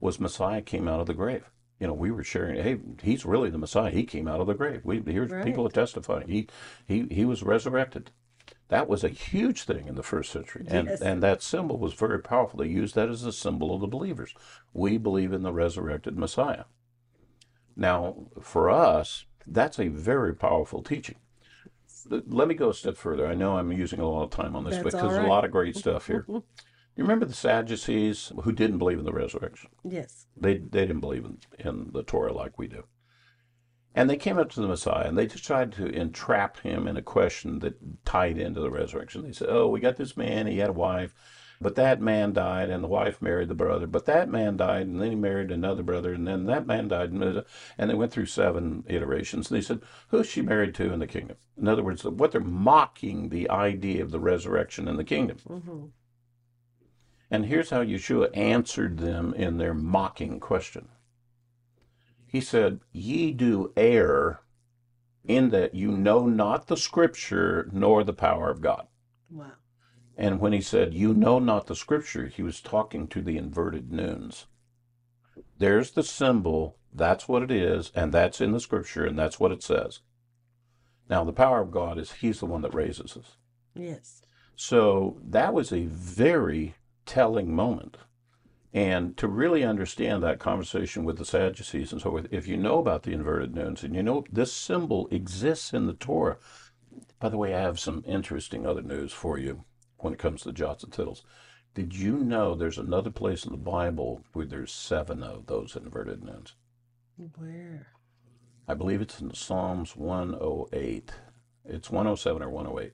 was 0.00 0.20
Messiah 0.20 0.62
came 0.62 0.88
out 0.88 1.00
of 1.00 1.06
the 1.06 1.14
grave. 1.14 1.50
You 1.80 1.86
know, 1.86 1.94
we 1.94 2.10
were 2.10 2.24
sharing, 2.24 2.60
hey, 2.62 2.78
he's 3.02 3.24
really 3.24 3.50
the 3.50 3.58
Messiah. 3.58 3.90
He 3.90 4.04
came 4.04 4.26
out 4.26 4.40
of 4.40 4.46
the 4.46 4.54
grave. 4.54 4.80
We 4.84 5.00
here's 5.06 5.30
Right. 5.30 5.44
people 5.44 5.66
are 5.66 5.70
testifying. 5.70 6.28
He 6.28 6.48
he 6.86 7.06
he 7.10 7.24
was 7.24 7.42
resurrected. 7.42 8.10
That 8.68 8.88
was 8.88 9.02
a 9.02 9.08
huge 9.08 9.62
thing 9.64 9.86
in 9.86 9.94
the 9.94 10.02
first 10.02 10.30
century. 10.32 10.64
And 10.68 10.88
Yes. 10.88 11.00
and 11.00 11.22
that 11.22 11.42
symbol 11.42 11.78
was 11.78 11.94
very 11.94 12.20
powerful. 12.20 12.58
They 12.58 12.68
used 12.68 12.94
that 12.96 13.08
as 13.08 13.24
a 13.24 13.32
symbol 13.32 13.74
of 13.74 13.80
the 13.80 13.86
believers. 13.86 14.34
We 14.72 14.98
believe 14.98 15.32
in 15.32 15.42
the 15.42 15.52
resurrected 15.52 16.18
Messiah. 16.18 16.64
Now, 17.76 18.26
for 18.40 18.68
us, 18.68 19.24
that's 19.46 19.78
a 19.78 19.88
very 19.88 20.34
powerful 20.34 20.82
teaching. 20.82 21.16
let 22.10 22.48
me 22.48 22.54
go 22.54 22.70
a 22.70 22.74
step 22.74 22.96
further. 22.96 23.26
I 23.26 23.34
know 23.34 23.58
I'm 23.58 23.70
using 23.72 24.00
a 24.00 24.08
lot 24.08 24.22
of 24.24 24.30
time 24.30 24.56
on 24.56 24.64
this 24.64 24.74
That's 24.74 24.84
because 24.84 25.02
all 25.02 25.08
there's 25.10 25.24
a 25.24 25.28
lot 25.28 25.44
of 25.44 25.50
great 25.50 25.76
stuff 25.76 26.06
here. 26.06 26.26
you 26.98 27.04
remember 27.04 27.26
the 27.26 27.32
Sadducees 27.32 28.32
who 28.42 28.50
didn't 28.50 28.78
believe 28.78 28.98
in 28.98 29.04
the 29.04 29.12
resurrection? 29.12 29.70
Yes. 29.84 30.26
They 30.36 30.58
they 30.58 30.80
didn't 30.80 31.00
believe 31.00 31.24
in, 31.24 31.38
in 31.58 31.90
the 31.92 32.02
Torah 32.02 32.32
like 32.32 32.58
we 32.58 32.66
do. 32.66 32.84
And 33.94 34.10
they 34.10 34.16
came 34.16 34.36
up 34.36 34.50
to 34.50 34.60
the 34.60 34.68
Messiah 34.68 35.06
and 35.06 35.16
they 35.16 35.26
just 35.26 35.44
tried 35.44 35.72
to 35.72 35.86
entrap 35.86 36.58
him 36.58 36.88
in 36.88 36.96
a 36.96 37.02
question 37.02 37.60
that 37.60 38.04
tied 38.04 38.36
into 38.36 38.60
the 38.60 38.70
resurrection. 38.70 39.22
They 39.22 39.32
said, 39.32 39.48
Oh, 39.48 39.68
we 39.68 39.80
got 39.80 39.96
this 39.96 40.16
man, 40.16 40.48
he 40.48 40.58
had 40.58 40.70
a 40.70 40.72
wife, 40.74 41.14
but 41.60 41.74
that 41.76 42.00
man 42.00 42.32
died, 42.32 42.70
and 42.70 42.84
the 42.84 42.88
wife 42.88 43.20
married 43.20 43.48
the 43.48 43.54
brother, 43.54 43.86
but 43.86 44.06
that 44.06 44.28
man 44.28 44.56
died, 44.56 44.86
and 44.86 45.00
then 45.00 45.10
he 45.10 45.16
married 45.16 45.50
another 45.50 45.82
brother, 45.82 46.12
and 46.12 46.26
then 46.26 46.46
that 46.46 46.66
man 46.66 46.88
died. 46.88 47.10
And 47.10 47.90
they 47.90 47.94
went 47.94 48.12
through 48.12 48.26
seven 48.26 48.84
iterations. 48.86 49.50
And 49.50 49.56
they 49.56 49.64
said, 49.64 49.80
Who's 50.08 50.28
she 50.28 50.42
married 50.42 50.74
to 50.76 50.92
in 50.92 51.00
the 51.00 51.06
kingdom? 51.06 51.36
In 51.56 51.66
other 51.66 51.82
words, 51.82 52.04
what 52.04 52.32
they're 52.32 52.40
mocking 52.40 53.28
the 53.28 53.50
idea 53.50 54.02
of 54.02 54.10
the 54.10 54.20
resurrection 54.20 54.86
in 54.86 54.96
the 54.96 55.04
kingdom. 55.04 55.38
hmm 55.38 55.86
And 57.30 57.44
mm-hmm. 57.44 57.52
here's 57.52 57.70
how 57.70 57.82
Yeshua 57.82 58.36
answered 58.36 58.98
them 58.98 59.34
in 59.34 59.58
their 59.58 59.74
mocking 59.74 60.40
question. 60.40 60.88
He 62.26 62.40
said, 62.40 62.80
Ye 62.92 63.32
do 63.32 63.72
err 63.76 64.42
in 65.24 65.50
that 65.50 65.74
you 65.74 65.90
know 65.90 66.26
not 66.26 66.66
the 66.66 66.76
scripture 66.76 67.68
nor 67.72 68.04
the 68.04 68.12
power 68.12 68.50
of 68.50 68.60
God. 68.60 68.86
Wow. 69.30 69.52
And 70.16 70.40
when 70.40 70.52
he 70.52 70.60
said, 70.60 70.94
You 70.94 71.14
know 71.14 71.38
not 71.38 71.66
the 71.66 71.76
scripture, 71.76 72.26
he 72.26 72.42
was 72.42 72.60
talking 72.60 73.06
to 73.08 73.22
the 73.22 73.36
inverted 73.36 73.92
noons. 73.92 74.46
There's 75.58 75.92
the 75.92 76.02
symbol, 76.02 76.76
that's 76.92 77.28
what 77.28 77.42
it 77.42 77.50
is, 77.50 77.92
and 77.94 78.12
that's 78.12 78.40
in 78.40 78.52
the 78.52 78.60
scripture, 78.60 79.04
and 79.04 79.18
that's 79.18 79.40
what 79.40 79.52
it 79.52 79.62
says. 79.62 80.00
Now, 81.08 81.24
the 81.24 81.32
power 81.32 81.60
of 81.60 81.70
God 81.70 81.98
is 81.98 82.12
he's 82.12 82.40
the 82.40 82.46
one 82.46 82.62
that 82.62 82.74
raises 82.74 83.16
us. 83.16 83.36
Yes. 83.74 84.22
So 84.56 85.18
that 85.24 85.54
was 85.54 85.72
a 85.72 85.86
very 85.86 86.74
telling 87.08 87.52
moment. 87.52 87.96
And 88.72 89.16
to 89.16 89.26
really 89.26 89.64
understand 89.64 90.22
that 90.22 90.38
conversation 90.38 91.04
with 91.04 91.16
the 91.16 91.24
Sadducees 91.24 91.90
and 91.90 92.00
so 92.00 92.10
forth, 92.10 92.28
if 92.30 92.46
you 92.46 92.56
know 92.56 92.78
about 92.78 93.02
the 93.02 93.12
inverted 93.12 93.54
noons 93.54 93.82
and 93.82 93.94
you 93.94 94.02
know 94.02 94.24
this 94.30 94.52
symbol 94.52 95.08
exists 95.10 95.72
in 95.72 95.86
the 95.86 95.94
Torah, 95.94 96.36
by 97.18 97.30
the 97.30 97.38
way, 97.38 97.54
I 97.54 97.60
have 97.60 97.80
some 97.80 98.04
interesting 98.06 98.66
other 98.66 98.82
news 98.82 99.12
for 99.12 99.38
you 99.38 99.64
when 99.96 100.12
it 100.12 100.18
comes 100.18 100.42
to 100.42 100.52
jots 100.52 100.84
and 100.84 100.92
tittles. 100.92 101.24
Did 101.74 101.96
you 101.96 102.18
know 102.18 102.54
there's 102.54 102.78
another 102.78 103.10
place 103.10 103.44
in 103.44 103.52
the 103.52 103.58
Bible 103.58 104.22
where 104.34 104.46
there's 104.46 104.70
seven 104.70 105.22
of 105.22 105.46
those 105.46 105.74
inverted 105.74 106.22
noons? 106.22 106.54
Where? 107.36 107.88
I 108.68 108.74
believe 108.74 109.00
it's 109.00 109.20
in 109.20 109.32
Psalms 109.32 109.96
108. 109.96 111.10
It's 111.64 111.90
107 111.90 112.42
or 112.42 112.50
108. 112.50 112.92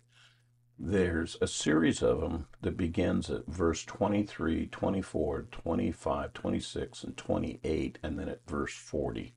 There's 0.79 1.37
a 1.41 1.47
series 1.47 2.03
of 2.03 2.21
them 2.21 2.47
that 2.63 2.77
begins 2.77 3.31
at 3.31 3.47
verse 3.47 3.85
23, 3.85 4.67
24, 4.67 5.43
25, 5.51 6.33
26, 6.33 7.05
and 7.05 7.17
28, 7.17 7.99
and 8.03 8.19
then 8.19 8.29
at 8.29 8.41
verse 8.49 8.75
40. 8.75 9.35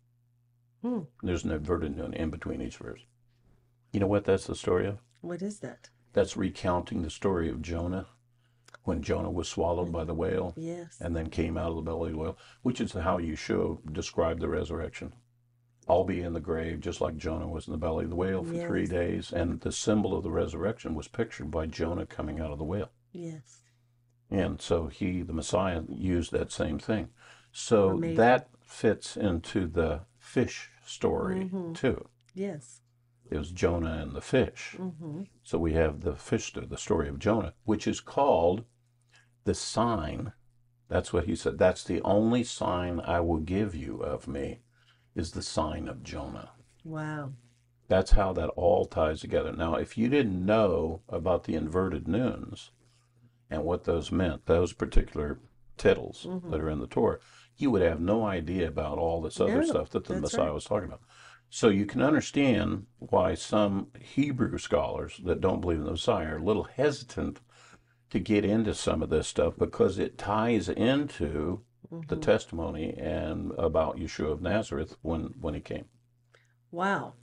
Hmm. 0.82 1.00
There's 1.22 1.44
an 1.44 1.52
inverted 1.52 1.96
noon 1.96 2.14
in 2.14 2.30
between 2.32 2.62
each 2.62 2.78
verse. 2.78 3.02
You 3.94 4.00
know 4.00 4.08
what 4.08 4.26
that's 4.26 4.48
the 4.48 4.56
story 4.56 4.88
of? 4.88 4.98
What 5.22 5.42
is 5.42 5.60
that? 5.60 5.90
That's 6.14 6.36
recounting 6.38 7.04
the 7.04 7.10
story 7.10 7.50
of 7.50 7.62
Jonah 7.62 8.08
when 8.84 9.02
Jonah 9.04 9.32
was 9.32 9.48
swallowed 9.48 9.92
by 9.92 10.06
the 10.06 10.14
whale 10.14 10.54
Yes. 10.58 10.98
and 11.00 11.16
then 11.16 11.30
came 11.30 11.58
out 11.58 11.70
of 11.70 11.76
the 11.76 11.82
belly 11.82 12.10
of 12.10 12.14
the 12.16 12.20
whale, 12.22 12.38
which 12.64 12.82
is 12.82 12.94
how 12.94 13.20
Yeshua 13.20 13.78
describe 13.94 14.40
the 14.40 14.48
resurrection. 14.50 15.14
I'll 15.90 16.04
be 16.04 16.22
in 16.22 16.34
the 16.34 16.40
grave 16.40 16.82
just 16.82 17.00
like 17.00 17.18
Jonah 17.18 17.48
was 17.48 17.68
in 17.68 17.72
the 17.72 17.78
belly 17.78 18.04
of 18.04 18.10
the 18.10 18.16
whale 18.16 18.44
for 18.44 18.54
three 18.54 18.86
days. 18.86 19.32
And 19.32 19.62
the 19.62 19.72
symbol 19.72 20.16
of 20.16 20.24
the 20.24 20.32
resurrection 20.32 20.96
was 20.96 21.08
pictured 21.08 21.50
by 21.50 21.66
Jonah 21.68 22.06
coming 22.06 22.40
out 22.40 22.52
of 22.52 22.58
the 22.58 22.66
whale. 22.66 22.92
Yes. 23.14 23.62
And 24.30 24.62
so 24.62 24.88
he, 24.88 25.22
the 25.22 25.32
Messiah, 25.34 25.84
used 25.88 26.32
that 26.34 26.52
same 26.52 26.78
thing. 26.80 27.10
So 27.54 27.92
Amazing. 27.92 28.18
that 28.18 28.50
fits 28.66 29.16
into 29.16 29.68
the 29.68 30.02
fish 30.20 30.70
story 30.86 31.50
Mhm. 31.50 31.74
too. 31.74 32.10
Yes. 32.34 32.82
It 33.30 33.38
was 33.38 33.52
Jonah 33.52 33.94
and 34.02 34.14
the 34.14 34.22
fish. 34.22 34.76
Mm-hmm. 34.78 35.24
So 35.44 35.58
we 35.58 35.74
have 35.74 36.02
the 36.02 36.16
fish, 36.16 36.54
the 36.54 36.78
story 36.78 37.08
of 37.08 37.20
Jonah, 37.20 37.54
which 37.64 37.88
is 37.88 38.02
called 38.02 38.66
the 39.46 39.54
sign. 39.54 40.34
That's 40.90 41.12
what 41.14 41.26
he 41.26 41.36
said. 41.36 41.58
That's 41.58 41.84
the 41.84 42.02
only 42.02 42.44
sign 42.44 43.00
I 43.00 43.20
will 43.22 43.40
give 43.40 43.76
you 43.76 44.02
of 44.02 44.28
me, 44.28 44.62
is 45.18 45.32
the 45.32 45.42
sign 45.42 45.88
of 45.88 46.04
Jonah. 46.04 46.52
Wow. 46.84 47.34
That's 47.88 48.12
how 48.12 48.34
that 48.34 48.50
all 48.50 48.86
ties 48.86 49.22
together. 49.22 49.52
Now, 49.52 49.76
if 49.76 49.98
you 49.98 50.10
didn't 50.10 50.46
know 50.46 51.02
about 51.10 51.46
the 51.46 51.56
inverted 51.56 52.08
noons 52.08 52.72
and 53.50 53.64
what 53.64 53.86
those 53.86 54.12
meant, 54.12 54.46
those 54.46 54.74
particular 54.74 55.40
titles 55.78 56.26
Mhm. 56.30 56.52
that 56.52 56.60
are 56.62 56.70
in 56.70 56.80
the 56.80 56.88
Torah, 56.88 57.20
you 57.58 57.72
would 57.72 57.82
have 57.82 58.00
no 58.00 58.26
idea 58.26 58.68
about 58.68 59.00
all 59.00 59.22
this 59.22 59.40
other 59.40 59.62
No, 59.62 59.68
stuff 59.68 59.90
that 59.92 60.06
the 60.06 60.20
Messiah 60.20 60.46
right. 60.46 60.54
was 60.54 60.66
talking 60.66 60.90
about. 60.90 61.02
So 61.50 61.70
you 61.70 61.86
can 61.86 62.02
understand 62.02 62.86
why 63.00 63.34
some 63.34 63.88
Hebrew 64.00 64.58
scholars 64.58 65.20
that 65.24 65.42
don't 65.42 65.62
believe 65.62 65.80
in 65.80 65.86
the 65.86 65.92
Messiah 65.92 66.34
are 66.34 66.38
a 66.38 66.44
little 66.44 66.66
hesitant 66.66 67.40
to 68.10 68.20
get 68.20 68.46
into 68.46 68.74
some 68.76 69.02
of 69.02 69.10
this 69.10 69.28
stuff 69.28 69.56
because 69.58 69.98
it 69.98 70.18
ties 70.18 70.70
into 70.70 71.64
the 72.08 72.16
Mhm. 72.16 72.22
testimony 72.22 72.94
and 72.94 73.52
about 73.58 73.98
Yeshua 73.98 74.32
of 74.32 74.42
Nazareth 74.42 74.98
when 75.02 75.34
when 75.40 75.54
he 75.54 75.60
came. 75.62 75.86
Wow. 76.72 77.14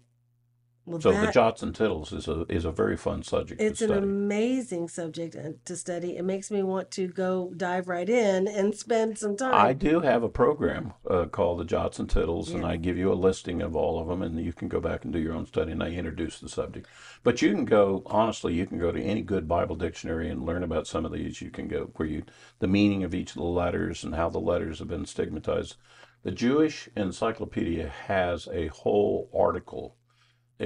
Well, 0.86 1.00
So 1.00 1.12
the 1.12 1.32
jots 1.32 1.62
and 1.62 1.74
tittles 1.74 2.12
is 2.12 2.28
a 2.28 2.44
is 2.50 2.66
a 2.66 2.70
very 2.70 2.96
fun 2.96 3.22
subject 3.22 3.58
it's 3.58 3.80
an 3.80 3.92
amazing 3.92 4.88
subject 4.88 5.34
uh, 5.34 5.52
to 5.64 5.76
study. 5.76 6.18
It 6.18 6.24
makes 6.24 6.50
me 6.50 6.62
want 6.62 6.90
to 6.92 7.08
go 7.08 7.52
dive 7.56 7.88
right 7.88 8.08
in 8.08 8.46
and 8.46 8.74
spend 8.74 9.16
some 9.16 9.34
time. 9.34 9.54
I 9.54 9.72
do 9.72 10.00
have 10.00 10.22
a 10.22 10.28
program 10.28 10.92
uh, 11.08 11.24
called 11.24 11.60
the 11.60 11.64
Jots 11.64 11.98
and 11.98 12.10
Tittles, 12.10 12.50
and 12.50 12.66
I 12.66 12.76
give 12.76 12.98
you 12.98 13.10
a 13.10 13.14
listing 13.14 13.62
of 13.62 13.74
all 13.74 13.98
of 13.98 14.08
them, 14.08 14.20
and 14.20 14.38
you 14.38 14.52
can 14.52 14.68
go 14.68 14.78
back 14.78 15.04
and 15.04 15.12
do 15.12 15.18
your 15.18 15.34
own 15.34 15.46
study. 15.46 15.72
And 15.72 15.82
I 15.82 15.88
introduce 15.88 16.38
the 16.38 16.50
subject. 16.50 16.86
But 17.22 17.40
you 17.40 17.50
can 17.52 17.64
go 17.64 18.02
honestly, 18.06 18.52
you 18.52 18.66
can 18.66 18.78
go 18.78 18.92
to 18.92 19.02
any 19.02 19.22
good 19.22 19.48
Bible 19.48 19.76
dictionary 19.76 20.28
and 20.28 20.44
learn 20.44 20.62
about 20.62 20.86
some 20.86 21.06
of 21.06 21.12
these. 21.12 21.40
You 21.40 21.50
can 21.50 21.66
go 21.66 21.90
where 21.96 22.08
you 22.08 22.24
the 22.58 22.68
meaning 22.68 23.04
of 23.04 23.14
each 23.14 23.30
of 23.30 23.36
the 23.36 23.44
letters 23.44 24.04
and 24.04 24.14
how 24.14 24.28
the 24.28 24.38
letters 24.38 24.80
have 24.80 24.88
been 24.88 25.06
stigmatized. 25.06 25.76
The 26.24 26.30
Jewish 26.30 26.90
Encyclopedia 26.94 27.88
has 27.88 28.48
a 28.52 28.66
whole 28.68 29.30
article 29.34 29.96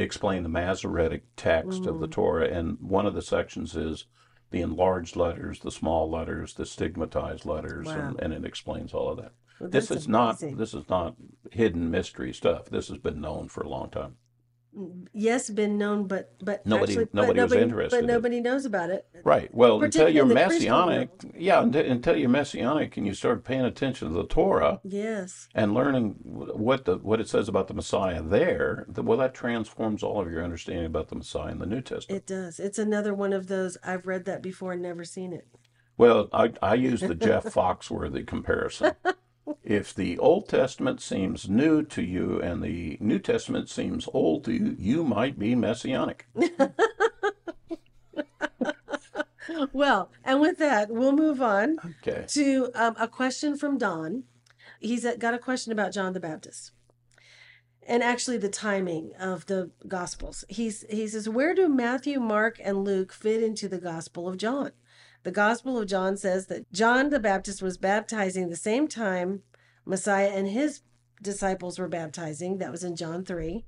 explain 0.03 0.43
the 0.43 0.49
Masoretic 0.49 1.25
text 1.37 1.87
of 1.87 2.01
the 2.01 2.09
mm. 2.09 2.13
Torah, 2.13 2.49
and 2.49 2.79
one 2.81 3.07
of 3.07 3.15
the 3.15 3.23
sections 3.23 3.77
is 3.77 4.07
the 4.51 4.61
enlarged 4.61 5.17
letters, 5.17 5.61
the 5.61 5.71
small 5.71 6.11
letters, 6.11 6.55
the 6.55 6.67
stigmatized 6.67 7.45
letters, 7.45 7.87
Wow. 7.87 7.93
and, 7.93 8.21
and 8.21 8.33
it 8.33 8.45
explains 8.45 8.95
all 8.95 9.11
of 9.11 9.19
that. 9.19 9.33
Well, 9.61 9.71
This 9.71 9.91
is 9.91 10.09
not 10.09 10.39
this 10.41 10.73
is 10.73 10.89
not 10.89 11.17
hidden 11.51 11.91
mystery 11.91 12.33
stuff. 12.33 12.67
This 12.67 12.89
has 12.89 12.99
been 12.99 13.21
known 13.21 13.49
for 13.49 13.63
a 13.63 13.69
long 13.69 13.91
time. 13.91 14.17
Yes, 15.13 15.51
been 15.51 15.79
known, 15.79 16.07
but 16.07 16.35
but 16.45 16.65
Nobody- 16.67 16.93
actually, 16.93 17.05
but 17.07 17.15
nobody 17.15 17.41
was 17.41 17.53
interested 17.53 18.01
but 18.01 18.07
nobody 18.07 18.41
knows 18.41 18.65
about 18.65 18.91
it. 18.91 19.07
Right. 19.25 19.53
Well, 19.55 19.83
until 19.83 20.09
you're 20.09 20.23
in 20.23 20.29
the 20.29 20.35
Christian 20.35 20.71
messianic, 20.71 21.11
yeah, 21.37 21.63
until, 21.63 22.17
you're 22.17 22.29
messianic 22.29 22.97
and 22.97 23.07
you 23.07 23.15
start 23.15 23.45
paying 23.45 23.65
attention 23.65 24.09
to 24.09 24.15
the 24.15 24.27
Torah 24.27 24.81
Yes. 24.85 25.49
and 25.55 25.75
learning 25.75 26.17
what 26.23 26.85
the 26.85 26.97
what 26.99 27.21
it 27.21 27.29
says 27.29 27.49
about 27.49 27.69
the 27.69 27.75
Messiah 27.75 28.23
there, 28.23 28.87
th- 28.95 29.05
well, 29.05 29.19
that 29.19 29.35
transforms 29.35 30.03
all 30.03 30.21
of 30.21 30.31
your 30.31 30.43
understanding 30.45 30.87
about 30.87 31.09
the 31.09 31.17
Messiah 31.17 31.51
in 31.53 31.59
the 31.59 31.67
New 31.67 31.81
Testament. 31.81 32.23
It 32.23 32.27
does. 32.27 32.59
It's 32.61 32.79
another 32.79 33.15
one 33.15 33.33
of 33.33 33.47
those. 33.49 33.77
I've 33.85 34.07
read 34.07 34.25
that 34.27 34.43
before 34.43 34.73
and 34.73 34.83
never 34.83 35.05
seen 35.05 35.33
it. 35.33 35.47
Well, 35.97 36.29
I, 36.33 36.53
I 36.63 36.75
use 36.75 37.01
the 37.01 37.15
Jeff 37.17 37.45
Foxworthy 37.55 38.25
comparison. 38.27 38.93
If 39.65 39.95
the 39.95 40.19
Old 40.19 40.49
Testament 40.49 41.01
seems 41.01 41.49
new 41.49 41.83
to 41.85 42.03
you 42.03 42.41
and 42.41 42.63
the 42.63 42.97
New 43.01 43.19
Testament 43.19 43.69
seems 43.69 44.09
old 44.13 44.45
to 44.45 44.53
you, 44.53 44.77
you 44.79 45.05
might 45.05 45.39
be 45.39 45.55
messianic. 45.55 46.27
Well, 49.73 50.11
and 50.25 50.41
with 50.41 50.59
that, 50.59 50.91
we'll 50.91 51.13
move 51.13 51.41
on 51.41 51.79
Okay. 52.03 52.27
to 52.29 52.71
um, 52.75 52.95
a 52.99 53.09
question 53.09 53.57
from 53.57 53.79
Don. 53.79 54.25
He's 54.79 55.07
got 55.19 55.35
a 55.35 55.39
question 55.39 55.73
about 55.73 55.93
John 55.93 56.13
the 56.13 56.21
Baptist. 56.21 56.73
And 57.83 58.03
actually, 58.03 58.37
the 58.37 58.51
timing 58.51 59.13
of 59.19 59.47
the 59.47 59.71
Gospels. 59.89 60.45
He's, 60.49 60.85
he 60.91 61.09
says, 61.09 61.29
Where 61.29 61.55
do 61.55 61.69
Matthew, 61.69 62.21
Mark, 62.21 62.61
and 62.63 62.85
Luke 62.85 63.13
fit 63.13 63.43
into 63.43 63.69
the 63.69 63.79
Gospel 63.79 64.29
of 64.29 64.37
John? 64.37 64.73
The 65.23 65.31
Gospel 65.31 65.79
of 65.79 65.89
John 65.89 66.17
says 66.17 66.47
that 66.47 66.73
John 66.73 67.11
the 67.11 67.21
Baptist 67.21 67.63
was 67.63 67.77
baptizing 67.77 68.49
the 68.49 68.57
same 68.57 68.89
time 68.89 69.43
Messiah 69.85 70.29
and 70.29 70.49
his 70.49 70.83
disciples 71.23 71.79
were 71.79 71.89
baptizing. 71.89 72.59
That 72.59 72.71
was 72.71 72.85
in 72.85 72.95
John 72.95 73.25
3. 73.25 73.65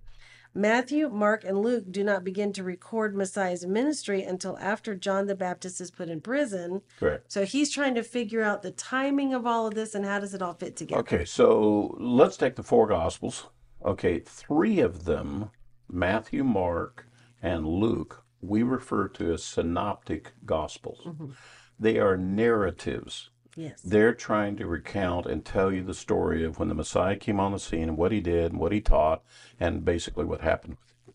Matthew, 0.52 1.08
Mark, 1.08 1.44
and 1.44 1.58
Luke 1.58 1.84
do 1.90 2.02
not 2.02 2.24
begin 2.24 2.52
to 2.54 2.64
record 2.64 3.14
Messiah's 3.14 3.64
ministry 3.64 4.24
until 4.24 4.58
after 4.58 4.96
John 4.96 5.26
the 5.26 5.36
Baptist 5.36 5.80
is 5.80 5.92
put 5.92 6.08
in 6.08 6.20
prison. 6.20 6.82
Correct. 6.98 7.30
So 7.30 7.44
he's 7.44 7.70
trying 7.70 7.94
to 7.94 8.02
figure 8.02 8.42
out 8.42 8.62
the 8.62 8.72
timing 8.72 9.32
of 9.32 9.46
all 9.46 9.68
of 9.68 9.74
this 9.74 9.94
and 9.94 10.04
how 10.04 10.18
does 10.18 10.34
it 10.34 10.42
all 10.42 10.54
fit 10.54 10.76
together. 10.76 11.00
Okay, 11.00 11.24
so 11.24 11.96
let's 12.00 12.36
take 12.36 12.56
the 12.56 12.64
four 12.64 12.88
Gospels. 12.88 13.46
Okay, 13.84 14.18
three 14.18 14.80
of 14.80 15.04
them, 15.04 15.50
Matthew, 15.88 16.42
Mark, 16.42 17.06
and 17.40 17.66
Luke, 17.66 18.24
we 18.40 18.62
refer 18.62 19.08
to 19.08 19.32
as 19.32 19.44
synoptic 19.44 20.32
gospels. 20.44 21.02
Mm-hmm. 21.04 21.30
They 21.78 21.98
are 21.98 22.16
narratives. 22.16 23.30
Yes. 23.56 23.80
They're 23.82 24.14
trying 24.14 24.56
to 24.56 24.66
recount 24.66 25.26
and 25.26 25.44
tell 25.44 25.72
you 25.72 25.82
the 25.82 25.94
story 25.94 26.44
of 26.44 26.58
when 26.58 26.68
the 26.68 26.74
Messiah 26.74 27.16
came 27.16 27.40
on 27.40 27.52
the 27.52 27.58
scene 27.58 27.88
and 27.88 27.96
what 27.96 28.12
he 28.12 28.20
did 28.20 28.52
and 28.52 28.60
what 28.60 28.72
he 28.72 28.80
taught 28.80 29.22
and 29.58 29.84
basically 29.84 30.24
what 30.24 30.40
happened 30.40 30.76
with. 30.78 31.14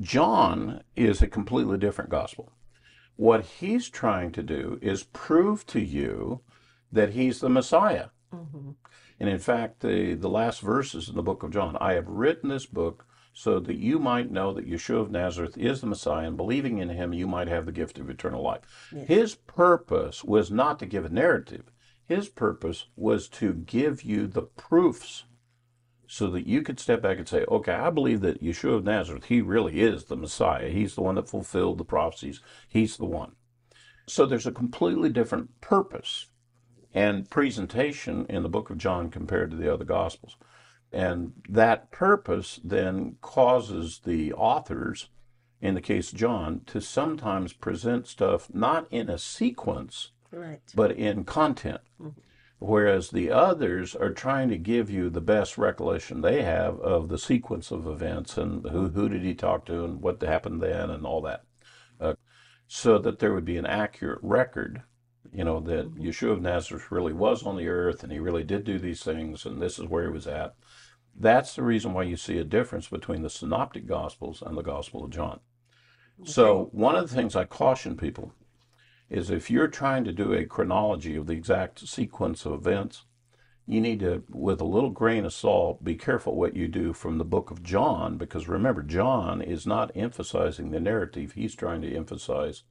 John 0.00 0.82
is 0.94 1.22
a 1.22 1.26
completely 1.26 1.78
different 1.78 2.10
gospel. 2.10 2.52
What 3.16 3.44
he's 3.44 3.88
trying 3.88 4.30
to 4.32 4.42
do 4.42 4.78
is 4.80 5.02
prove 5.02 5.66
to 5.68 5.80
you 5.80 6.42
that 6.92 7.10
he's 7.10 7.40
the 7.40 7.48
Messiah. 7.48 8.08
Mm-hmm. 8.32 8.70
And 9.18 9.28
in 9.28 9.38
fact, 9.38 9.80
the, 9.80 10.14
the 10.14 10.28
last 10.28 10.60
verses 10.60 11.08
in 11.08 11.16
the 11.16 11.22
book 11.22 11.42
of 11.42 11.50
John 11.50 11.76
I 11.80 11.94
have 11.94 12.06
written 12.06 12.50
this 12.50 12.66
book 12.66 13.06
so 13.38 13.60
that 13.60 13.76
you 13.76 14.00
might 14.00 14.32
know 14.32 14.52
that 14.52 14.68
Yeshua 14.68 15.02
of 15.02 15.12
Nazareth 15.12 15.56
is 15.56 15.80
the 15.80 15.86
Messiah, 15.86 16.26
and 16.26 16.36
believing 16.36 16.78
in 16.78 16.88
him, 16.88 17.12
you 17.12 17.28
might 17.28 17.46
have 17.46 17.66
the 17.66 17.72
gift 17.72 17.96
of 18.00 18.10
eternal 18.10 18.42
life. 18.42 18.62
His 19.06 19.36
purpose 19.36 20.24
was 20.24 20.50
not 20.50 20.80
to 20.80 20.86
give 20.86 21.04
a 21.04 21.08
narrative, 21.08 21.70
his 22.04 22.28
purpose 22.28 22.86
was 22.96 23.28
to 23.28 23.52
give 23.52 24.02
you 24.02 24.26
the 24.26 24.42
proofs 24.42 25.22
so 26.08 26.26
that 26.30 26.48
you 26.48 26.62
could 26.62 26.80
step 26.80 27.00
back 27.00 27.18
and 27.18 27.28
say, 27.28 27.44
okay, 27.46 27.74
I 27.74 27.90
believe 27.90 28.22
that 28.22 28.42
Yeshua 28.42 28.74
of 28.74 28.84
Nazareth, 28.84 29.26
he 29.26 29.40
really 29.40 29.82
is 29.82 30.06
the 30.06 30.16
Messiah. 30.16 30.70
He's 30.70 30.96
the 30.96 31.02
one 31.02 31.14
that 31.14 31.28
fulfilled 31.28 31.78
the 31.78 31.84
prophecies, 31.84 32.40
he's 32.66 32.96
the 32.96 33.04
one. 33.04 33.36
So 34.08 34.26
there's 34.26 34.48
a 34.48 34.52
completely 34.52 35.10
different 35.10 35.60
purpose 35.60 36.26
and 36.92 37.30
presentation 37.30 38.26
in 38.28 38.42
the 38.42 38.48
book 38.48 38.68
of 38.68 38.78
John 38.78 39.10
compared 39.10 39.52
to 39.52 39.56
the 39.56 39.72
other 39.72 39.84
gospels. 39.84 40.36
And 40.92 41.32
that 41.48 41.90
purpose 41.90 42.60
then 42.64 43.16
causes 43.20 44.00
the 44.04 44.32
authors, 44.32 45.08
in 45.60 45.74
the 45.74 45.80
case 45.82 46.12
of 46.12 46.18
John, 46.18 46.62
to 46.66 46.80
sometimes 46.80 47.52
present 47.52 48.06
stuff 48.06 48.48
not 48.54 48.86
in 48.90 49.10
a 49.10 49.18
sequence, 49.18 50.12
Right. 50.30 50.60
but 50.74 50.92
in 50.92 51.24
content. 51.24 51.80
Whereas 52.60 53.10
the 53.10 53.30
others 53.30 53.94
are 53.94 54.12
trying 54.12 54.48
to 54.48 54.58
give 54.58 54.90
you 54.90 55.10
the 55.10 55.20
best 55.20 55.56
recollection 55.58 56.20
they 56.22 56.42
have 56.42 56.80
of 56.80 57.08
the 57.08 57.18
sequence 57.18 57.70
of 57.70 57.86
events 57.86 58.36
and 58.36 58.68
who, 58.68 58.88
who 58.88 59.08
did 59.08 59.22
he 59.22 59.34
talk 59.34 59.64
to 59.66 59.84
and 59.84 60.02
what 60.02 60.20
happened 60.22 60.60
then 60.60 60.90
and 60.90 61.06
all 61.06 61.20
that. 61.22 61.44
Uh, 62.00 62.14
so 62.66 62.98
that 62.98 63.20
there 63.20 63.32
would 63.32 63.44
be 63.44 63.56
an 63.58 63.66
accurate 63.66 64.18
record, 64.22 64.82
you 65.32 65.44
know, 65.44 65.60
that 65.60 65.94
Yeshua 65.94 66.32
of 66.32 66.42
Nazareth 66.42 66.90
really 66.90 67.12
was 67.12 67.44
on 67.44 67.56
the 67.56 67.68
earth 67.68 68.02
and 68.02 68.10
he 68.12 68.18
really 68.18 68.42
did 68.44 68.64
do 68.64 68.78
these 68.80 69.02
things 69.04 69.46
and 69.46 69.62
this 69.62 69.78
is 69.78 69.86
where 69.86 70.04
he 70.04 70.10
was 70.10 70.26
at. 70.26 70.54
That's 71.20 71.56
the 71.56 71.62
reason 71.62 71.92
why 71.92 72.04
you 72.04 72.16
see 72.16 72.38
a 72.38 72.44
difference 72.44 72.88
between 72.88 73.22
the 73.22 73.30
synoptic 73.30 73.86
gospels 73.86 74.42
and 74.44 74.56
the 74.56 74.62
gospel 74.62 75.04
of 75.04 75.10
John. 75.10 75.40
So, 76.24 76.68
one 76.72 76.96
of 76.96 77.08
the 77.08 77.14
things 77.14 77.36
I 77.36 77.44
caution 77.44 77.96
people 77.96 78.32
is 79.08 79.30
if 79.30 79.50
you're 79.50 79.68
trying 79.68 80.04
to 80.04 80.12
do 80.12 80.32
a 80.32 80.44
chronology 80.44 81.16
of 81.16 81.26
the 81.26 81.32
exact 81.32 81.86
sequence 81.86 82.44
of 82.44 82.52
events, 82.52 83.04
you 83.66 83.80
need 83.80 84.00
to, 84.00 84.24
with 84.30 84.60
a 84.60 84.64
little 84.64 84.90
grain 84.90 85.24
of 85.24 85.32
salt, 85.32 85.84
be 85.84 85.94
careful 85.94 86.34
what 86.34 86.56
you 86.56 86.68
do 86.68 86.92
from 86.92 87.18
the 87.18 87.24
book 87.24 87.50
of 87.50 87.62
John, 87.62 88.16
because 88.16 88.48
remember, 88.48 88.82
John 88.82 89.40
is 89.42 89.66
not 89.66 89.92
emphasizing 89.94 90.70
the 90.70 90.80
narrative, 90.80 91.32
he's 91.32 91.54
trying 91.54 91.82
to 91.82 91.94
emphasize 91.94 92.64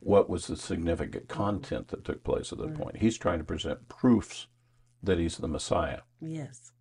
what 0.00 0.30
was 0.30 0.46
the 0.46 0.56
significant 0.56 1.28
content 1.28 1.88
that 1.88 2.04
took 2.04 2.24
place 2.24 2.52
at 2.52 2.58
that 2.58 2.74
point. 2.74 2.98
He's 2.98 3.18
trying 3.18 3.38
to 3.38 3.44
present 3.44 3.88
proofs 3.88 4.46
that 5.02 5.18
he's 5.18 5.36
the 5.36 5.48
Messiah. 5.48 6.00
Yes. 6.20 6.72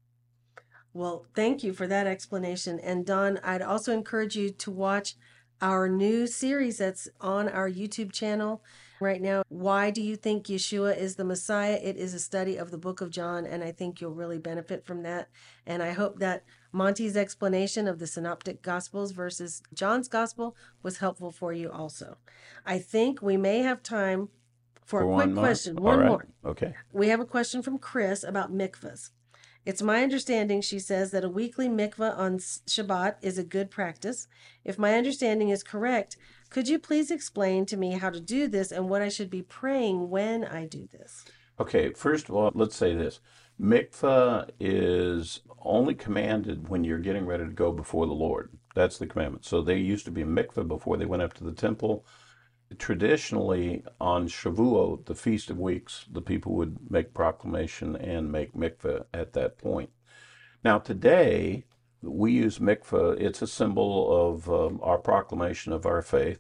Well, 0.96 1.26
thank 1.36 1.62
you 1.62 1.74
for 1.74 1.88
that 1.88 2.08
explanation. 2.08 2.80
And 2.80 3.06
Don, 3.06 3.38
I'd 3.44 3.62
also 3.62 3.92
encourage 3.92 4.38
you 4.38 4.50
to 4.52 4.72
watch 4.72 5.16
our 5.62 5.90
new 5.90 6.26
series 6.26 6.78
that's 6.78 7.10
on 7.20 7.50
our 7.50 7.70
YouTube 7.70 8.14
channel 8.14 8.64
right 9.02 9.22
now. 9.22 9.44
Why 9.50 9.92
do 9.92 10.02
you 10.02 10.16
think 10.16 10.46
Yeshua 10.46 10.98
is 10.98 11.18
the 11.18 11.26
Messiah? 11.26 11.78
It 11.84 11.98
is 11.98 12.14
a 12.14 12.20
study 12.20 12.56
of 12.56 12.72
the 12.72 12.78
book 12.78 13.02
of 13.02 13.10
John, 13.10 13.46
and 13.46 13.62
I 13.62 13.74
think 13.74 14.00
you'll 14.00 14.14
really 14.14 14.38
benefit 14.38 14.86
from 14.86 15.04
that. 15.04 15.28
And 15.66 15.84
I 15.84 15.92
hope 15.92 16.20
that 16.20 16.46
Monte's 16.72 17.18
explanation 17.18 17.90
of 17.90 18.00
the 18.00 18.08
synoptic 18.08 18.62
gospels 18.62 19.12
versus 19.12 19.62
John's 19.74 20.08
gospel 20.08 20.56
was 20.82 21.00
helpful 21.00 21.30
for 21.30 21.52
you 21.52 21.70
also. 21.70 22.20
I 22.66 22.80
think 22.80 23.22
we 23.22 23.36
may 23.36 23.60
have 23.60 23.84
time 23.84 24.30
for, 24.86 25.02
a 25.02 25.14
quick 25.14 25.32
more? 25.32 25.44
question. 25.44 25.76
One 25.76 26.00
right. 26.00 26.08
more. 26.08 26.26
Okay. 26.46 26.74
We 26.94 27.10
have 27.10 27.20
a 27.20 27.26
question 27.26 27.62
from 27.62 27.80
Chris 27.80 28.24
about 28.24 28.54
mikvahs. 28.54 29.10
It's 29.66 29.82
my 29.82 30.04
understanding, 30.04 30.62
she 30.62 30.78
says, 30.78 31.10
that 31.12 31.24
a 31.24 31.30
weekly 31.30 31.68
mikvah 31.68 32.18
on 32.18 32.38
Shabbat 32.38 33.16
is 33.24 33.40
a 33.40 33.44
good 33.44 33.72
practice. 33.72 34.28
If 34.64 34.78
my 34.78 34.94
understanding 34.94 35.50
is 35.50 35.64
correct, 35.64 36.18
could 36.52 36.68
you 36.68 36.78
please 36.78 37.10
explain 37.10 37.66
to 37.66 37.78
me 37.78 37.94
how 37.94 38.12
to 38.12 38.20
do 38.20 38.48
this 38.48 38.72
and 38.72 38.90
what 38.90 39.02
I 39.02 39.10
should 39.10 39.30
be 39.30 39.42
praying 39.42 40.10
when 40.12 40.46
I 40.46 40.68
do 40.68 40.88
this? 40.92 41.26
Okay, 41.60 41.92
first 41.94 42.30
of 42.30 42.36
all, 42.36 42.52
let's 42.54 42.76
say 42.76 42.94
this. 42.94 43.20
Mikvah 43.60 44.50
is 44.60 45.42
only 45.62 45.96
commanded 45.96 46.70
when 46.70 46.84
you're 46.84 47.00
getting 47.00 47.26
ready 47.26 47.46
to 47.46 47.52
go 47.52 47.72
before 47.72 48.06
the 48.06 48.14
Lord. 48.14 48.52
That's 48.76 48.98
the 49.00 49.08
commandment. 49.08 49.46
So 49.46 49.62
they 49.62 49.78
used 49.78 50.06
to 50.06 50.12
be 50.12 50.24
mikvah 50.24 50.68
before 50.68 50.98
they 50.98 51.06
went 51.06 51.24
up 51.24 51.34
to 51.36 51.44
the 51.44 51.54
temple. 51.54 52.06
Traditionally, 52.78 53.84
on 54.02 54.28
Shavuot, 54.28 55.06
the 55.06 55.16
Feast 55.16 55.50
of 55.50 55.60
Weeks, 55.60 56.06
the 56.12 56.22
people 56.22 56.54
would 56.54 56.90
make 56.90 57.14
proclamation 57.14 57.96
and 57.96 58.32
make 58.32 58.54
mikvah 58.54 59.06
at 59.14 59.34
that 59.34 59.58
point. 59.58 59.92
Now, 60.64 60.80
today, 60.80 61.66
we 62.02 62.32
use 62.32 62.60
mikvah. 62.60 63.20
It's 63.20 63.42
a 63.42 63.48
symbol 63.48 64.32
of 64.32 64.50
um, 64.50 64.80
our 64.82 64.98
proclamation 64.98 65.74
of 65.74 65.86
our 65.86 66.02
faith. 66.02 66.40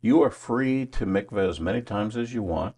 You 0.00 0.22
are 0.22 0.30
free 0.30 0.86
to 0.86 1.06
mikvah 1.06 1.48
as 1.48 1.60
many 1.60 1.82
times 1.82 2.16
as 2.16 2.32
you 2.32 2.42
want. 2.42 2.74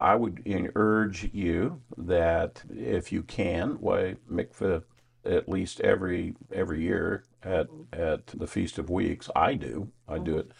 I 0.00 0.16
would 0.16 0.42
urge 0.74 1.30
you 1.32 1.82
that 1.96 2.64
if 2.70 3.12
you 3.12 3.22
can, 3.22 3.78
why 3.80 4.16
mikvah 4.30 4.82
at 5.24 5.48
least 5.48 5.80
every 5.80 6.34
every 6.52 6.82
year 6.82 7.24
at 7.42 7.68
at 7.92 8.26
the 8.28 8.46
Feast 8.46 8.78
of 8.78 8.90
Weeks. 8.90 9.30
I 9.36 9.54
do. 9.54 9.90
I 10.08 10.18
do 10.18 10.38
it. 10.38 10.50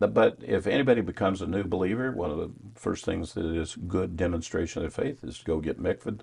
But- 0.00 0.38
if 0.42 0.66
anybody 0.66 1.00
becomes 1.00 1.40
a 1.40 1.46
new 1.46 1.64
believer, 1.64 2.10
one 2.10 2.30
of 2.30 2.38
the 2.38 2.50
first 2.74 3.04
things 3.04 3.34
that 3.34 3.44
is 3.44 3.76
good 3.76 4.16
demonstration 4.16 4.84
of 4.84 4.92
faith 4.92 5.22
is 5.22 5.38
to 5.38 5.44
go 5.44 5.60
get 5.60 5.80
mikvah. 5.80 6.20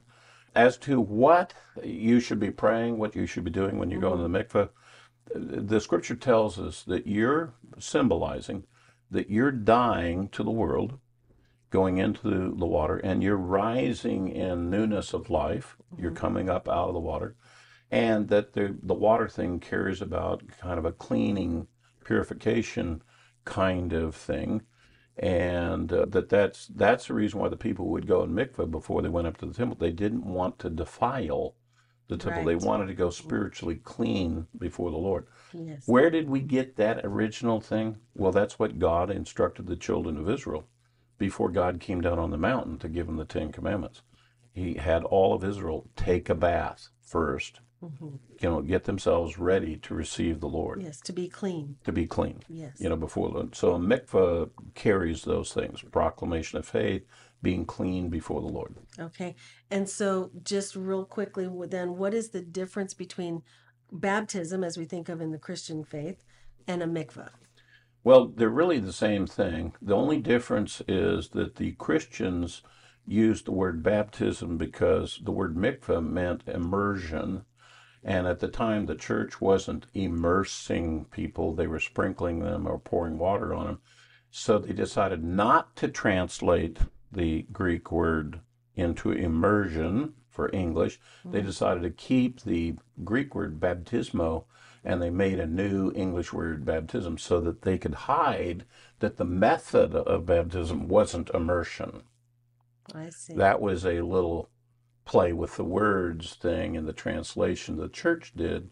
As 0.56 0.78
to 0.80 1.00
what 1.00 1.54
you 1.84 2.20
should 2.20 2.40
be 2.40 2.52
praying, 2.52 2.98
what 2.98 3.16
you 3.16 3.26
should 3.26 3.44
be 3.44 3.52
doing 3.52 3.78
when 3.78 3.92
you 3.92 4.00
go 4.00 4.12
mm-hmm. 4.12 4.26
into 4.26 4.40
the 4.40 4.44
mikvah, 4.44 4.70
the 5.68 5.80
scripture 5.80 6.16
tells 6.16 6.58
us 6.58 6.84
that 6.84 7.06
you're 7.06 7.54
symbolizing 7.78 8.66
that 9.10 9.30
you're 9.30 9.52
dying 9.52 10.30
to 10.30 10.44
the 10.44 10.52
world 10.52 11.00
going 11.70 11.98
into 11.98 12.54
the 12.56 12.66
water 12.66 12.98
and 12.98 13.22
you're 13.22 13.38
rising 13.38 14.30
in 14.30 14.70
newness 14.70 15.14
of 15.14 15.30
life. 15.30 15.78
You're 15.98 16.12
mm-hmm. 16.12 16.20
coming 16.20 16.50
up 16.50 16.68
out 16.68 16.88
of 16.88 16.94
the 16.94 17.00
water. 17.00 17.36
And 17.90 18.28
that 18.30 18.54
the, 18.54 18.78
the 18.82 18.94
water 18.94 19.30
thing 19.30 19.60
carries 19.60 20.02
about 20.02 20.44
kind 20.60 20.78
of 20.78 20.86
a 20.86 20.92
cleaning, 20.92 21.68
purification 22.04 23.02
kind 23.48 23.94
of 23.94 24.16
thing. 24.16 24.62
And 25.18 25.92
uh, 25.92 26.06
that 26.10 26.30
that's, 26.30 26.68
that's 26.68 27.08
the 27.08 27.16
reason 27.16 27.40
why 27.40 27.50
the 27.50 27.58
people 27.58 27.88
would 27.90 28.08
go 28.08 28.22
in 28.24 28.32
mikveh 28.32 28.70
before 28.70 29.02
they 29.02 29.10
went 29.10 29.28
up 29.28 29.38
to 29.38 29.48
the 29.48 29.54
temple. 29.54 29.78
They 29.80 29.92
didn't 29.92 30.26
want 30.26 30.60
to 30.60 30.70
defile 30.70 31.56
the 32.08 32.18
temple, 32.18 32.46
they 32.46 32.56
wanted 32.56 32.88
to 32.88 32.94
go 32.94 33.10
spiritually 33.10 33.76
clean 33.76 34.48
before 34.58 34.92
the 34.92 34.98
Lord. 34.98 35.28
Yes. 35.54 35.84
Where 35.88 36.10
did 36.10 36.30
we 36.30 36.40
get 36.40 36.78
that 36.78 37.02
original 37.04 37.60
thing? 37.60 37.98
Well, 38.16 38.32
that's 38.32 38.58
what 38.58 38.80
God 38.80 39.12
instructed 39.12 39.68
the 39.68 39.76
children 39.76 40.18
of 40.18 40.30
Israel 40.30 40.68
before 41.18 41.50
God 41.50 41.80
came 41.82 42.00
down 42.00 42.20
on 42.20 42.32
the 42.32 42.38
mountain 42.38 42.78
to 42.80 42.88
give 42.88 43.08
them 43.08 43.18
the 43.18 43.26
Ten 43.26 43.52
Commandments. 43.52 44.04
He 44.54 44.76
had 44.76 45.04
all 45.04 45.34
of 45.34 45.44
Israel 45.44 45.90
take 45.96 46.30
a 46.30 46.36
bath 46.36 46.90
1st 47.12 47.60
Mm-hmm. 47.84 48.08
you 48.42 48.50
know, 48.50 48.62
get 48.64 48.86
themselves 48.86 49.38
ready 49.38 49.76
to 49.78 49.94
receive 49.94 50.40
the 50.40 50.48
Lord, 50.48 50.82
Yes, 50.82 51.00
to 51.02 51.14
be 51.14 51.30
clean. 51.30 51.78
to 51.84 51.92
be 51.92 52.08
clean, 52.08 52.40
Yes. 52.50 52.78
you 52.80 52.90
know, 52.90 52.96
before 52.96 53.30
the 53.30 53.56
So 53.56 53.76
a 53.76 53.80
mikvah 53.80 54.50
carries 54.74 55.24
those 55.24 55.54
things 55.54 55.84
proclamation 55.92 56.58
of 56.58 56.66
faith, 56.68 57.04
being 57.44 57.66
clean 57.66 58.10
before 58.10 58.42
the 58.42 58.48
Lord. 58.48 58.76
Okay. 59.00 59.36
And 59.70 59.88
so, 59.88 60.32
just 60.44 60.76
real 60.76 61.06
quickly, 61.06 61.48
then, 61.68 61.98
what 61.98 62.16
is 62.16 62.30
the 62.30 62.42
difference 62.42 62.96
between 62.96 63.44
baptism, 63.92 64.64
as 64.64 64.76
we 64.78 64.86
think 64.86 65.08
of 65.08 65.22
in 65.22 65.32
the 65.32 65.38
Christian 65.38 65.84
faith, 65.84 66.24
and 66.68 66.82
a 66.82 66.88
mikvah? 66.88 67.30
Well, 68.04 68.28
they're 68.28 68.50
really 68.50 68.80
the 68.80 68.94
same 68.94 69.28
thing. 69.28 69.74
The 69.82 69.96
only 69.96 70.20
difference 70.20 70.82
is 70.88 71.30
that 71.30 71.58
the 71.58 71.74
Christians 71.74 72.64
used 73.06 73.46
the 73.46 73.52
word 73.52 73.84
baptism 73.84 74.58
because 74.58 75.20
the 75.24 75.32
word 75.32 75.56
mikvah 75.56 76.04
meant 76.04 76.44
immersion. 76.48 77.44
And 78.08 78.26
at 78.26 78.40
the 78.40 78.48
time, 78.48 78.86
the 78.86 78.96
church 78.96 79.42
wasn't 79.42 79.86
immersing 79.94 81.06
people, 81.12 81.54
they 81.54 81.68
were 81.68 81.82
sprinkling 81.82 82.40
them 82.40 82.66
or 82.66 82.80
pouring 82.80 83.18
water 83.18 83.54
on 83.54 83.66
them. 83.66 83.80
So 84.32 84.60
they 84.60 84.72
decided 84.72 85.26
not 85.26 85.76
to 85.76 85.90
translate 85.90 86.78
the 87.12 87.42
Greek 87.52 87.92
word 87.92 88.40
into 88.76 89.12
immersion 89.12 90.14
for 90.30 90.50
English. 90.54 91.02
They 91.26 91.40
mm-hmm. 91.40 91.48
decided 91.48 91.84
to 91.84 91.90
keep 91.90 92.44
the 92.44 92.76
Greek 93.04 93.36
word 93.36 93.60
baptismo 93.60 94.46
and 94.86 95.02
they 95.02 95.10
made 95.10 95.38
a 95.38 95.46
new 95.46 95.92
English 95.94 96.32
word 96.32 96.64
baptism 96.64 97.18
so 97.18 97.42
that 97.42 97.64
they 97.64 97.78
could 97.78 97.94
hide 97.94 98.64
that 99.00 99.18
the 99.18 99.26
method 99.26 99.94
of 99.94 100.26
baptism 100.26 100.88
wasn't 100.88 101.30
immersion. 101.32 102.04
I 102.96 103.10
see. 103.10 103.34
That 103.34 103.60
was 103.60 103.86
a 103.86 104.00
little 104.00 104.50
play 105.08 105.32
with 105.34 105.56
the 105.56 105.64
words 105.64 106.36
thing 106.36 106.76
in 106.76 106.86
the 106.86 106.94
translation 106.94 107.78
the 107.78 107.90
church 107.90 108.34
did. 108.36 108.70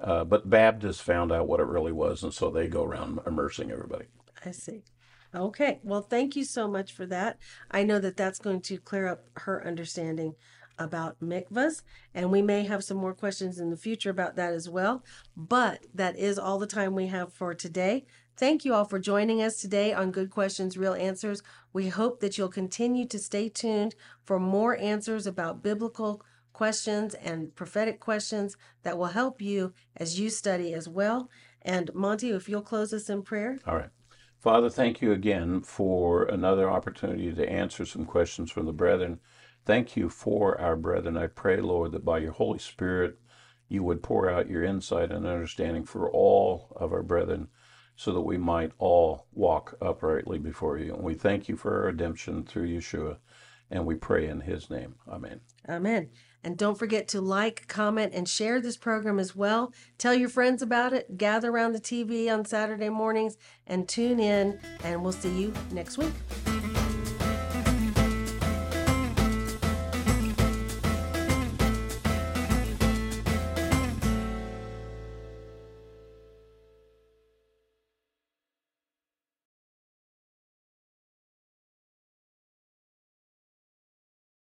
Uh, 0.00 0.24
but 0.24 0.48
Baptists 0.48 1.00
found 1.00 1.32
out 1.32 1.48
what 1.48 1.60
it 1.60 1.66
really 1.66 1.92
was, 1.92 2.22
and 2.22 2.32
so 2.32 2.50
they 2.50 2.68
go 2.68 2.84
around 2.84 3.18
immersing 3.26 3.70
everybody. 3.70 4.06
I 4.44 4.52
see. 4.52 4.84
Okay. 5.34 5.80
Well, 5.82 6.02
thank 6.02 6.36
you 6.36 6.44
so 6.44 6.68
much 6.68 6.92
for 6.92 7.04
that. 7.06 7.38
I 7.70 7.82
know 7.82 7.98
that 7.98 8.16
that's 8.16 8.38
going 8.38 8.60
to 8.62 8.78
clear 8.78 9.06
up 9.08 9.24
her 9.38 9.66
understanding 9.66 10.34
about 10.78 11.20
mikvahs, 11.20 11.82
and 12.14 12.30
we 12.30 12.42
may 12.42 12.64
have 12.64 12.84
some 12.84 12.98
more 12.98 13.14
questions 13.14 13.58
in 13.58 13.70
the 13.70 13.76
future 13.76 14.10
about 14.10 14.36
that 14.36 14.52
as 14.52 14.68
well. 14.68 15.02
But 15.36 15.86
that 15.94 16.16
is 16.16 16.38
all 16.38 16.58
the 16.58 16.66
time 16.66 16.94
we 16.94 17.08
have 17.08 17.32
for 17.32 17.54
today. 17.54 18.04
Thank 18.38 18.66
you 18.66 18.74
all 18.74 18.84
for 18.84 18.98
joining 18.98 19.40
us 19.40 19.62
today 19.62 19.94
on 19.94 20.10
Good 20.10 20.28
Questions, 20.28 20.76
Real 20.76 20.92
Answers. 20.92 21.42
We 21.72 21.88
hope 21.88 22.20
that 22.20 22.36
you'll 22.36 22.50
continue 22.50 23.06
to 23.06 23.18
stay 23.18 23.48
tuned 23.48 23.94
for 24.24 24.38
more 24.38 24.76
answers 24.76 25.26
about 25.26 25.62
biblical 25.62 26.22
questions 26.52 27.14
and 27.14 27.54
prophetic 27.54 27.98
questions 27.98 28.58
that 28.82 28.98
will 28.98 29.06
help 29.06 29.40
you 29.40 29.72
as 29.96 30.20
you 30.20 30.28
study 30.28 30.74
as 30.74 30.86
well. 30.86 31.30
And 31.62 31.90
Monte, 31.94 32.28
if 32.28 32.46
you'll 32.46 32.60
close 32.60 32.92
us 32.92 33.08
in 33.08 33.22
prayer. 33.22 33.58
All 33.66 33.76
right. 33.76 33.88
Father, 34.38 34.68
thank 34.68 35.00
you 35.00 35.12
again 35.12 35.62
for 35.62 36.24
another 36.24 36.70
opportunity 36.70 37.32
to 37.32 37.48
answer 37.48 37.86
some 37.86 38.04
questions 38.04 38.50
from 38.50 38.66
the 38.66 38.72
brethren. 38.72 39.18
Thank 39.64 39.96
you 39.96 40.10
for 40.10 40.60
our 40.60 40.76
brethren. 40.76 41.16
I 41.16 41.28
pray, 41.28 41.62
Lord, 41.62 41.92
that 41.92 42.04
by 42.04 42.18
your 42.18 42.32
Holy 42.32 42.58
Spirit, 42.58 43.18
you 43.70 43.82
would 43.82 44.02
pour 44.02 44.28
out 44.28 44.50
your 44.50 44.62
insight 44.62 45.10
and 45.10 45.26
understanding 45.26 45.86
for 45.86 46.10
all 46.10 46.76
of 46.76 46.92
our 46.92 47.02
brethren 47.02 47.48
so 47.96 48.12
that 48.12 48.20
we 48.20 48.36
might 48.36 48.72
all 48.78 49.26
walk 49.32 49.76
uprightly 49.80 50.38
before 50.38 50.78
you. 50.78 50.94
And 50.94 51.02
we 51.02 51.14
thank 51.14 51.48
you 51.48 51.56
for 51.56 51.74
our 51.80 51.86
redemption 51.86 52.44
through 52.44 52.68
Yeshua, 52.68 53.16
and 53.70 53.86
we 53.86 53.94
pray 53.94 54.28
in 54.28 54.42
his 54.42 54.70
name. 54.70 54.94
Amen. 55.08 55.40
Amen. 55.68 56.10
And 56.44 56.56
don't 56.56 56.78
forget 56.78 57.08
to 57.08 57.20
like, 57.20 57.66
comment, 57.66 58.12
and 58.14 58.28
share 58.28 58.60
this 58.60 58.76
program 58.76 59.18
as 59.18 59.34
well. 59.34 59.72
Tell 59.98 60.14
your 60.14 60.28
friends 60.28 60.62
about 60.62 60.92
it. 60.92 61.16
Gather 61.16 61.50
around 61.50 61.72
the 61.72 61.80
TV 61.80 62.32
on 62.32 62.44
Saturday 62.44 62.90
mornings 62.90 63.36
and 63.66 63.88
tune 63.88 64.20
in. 64.20 64.60
And 64.84 65.02
we'll 65.02 65.10
see 65.10 65.36
you 65.36 65.52
next 65.72 65.98
week. 65.98 66.55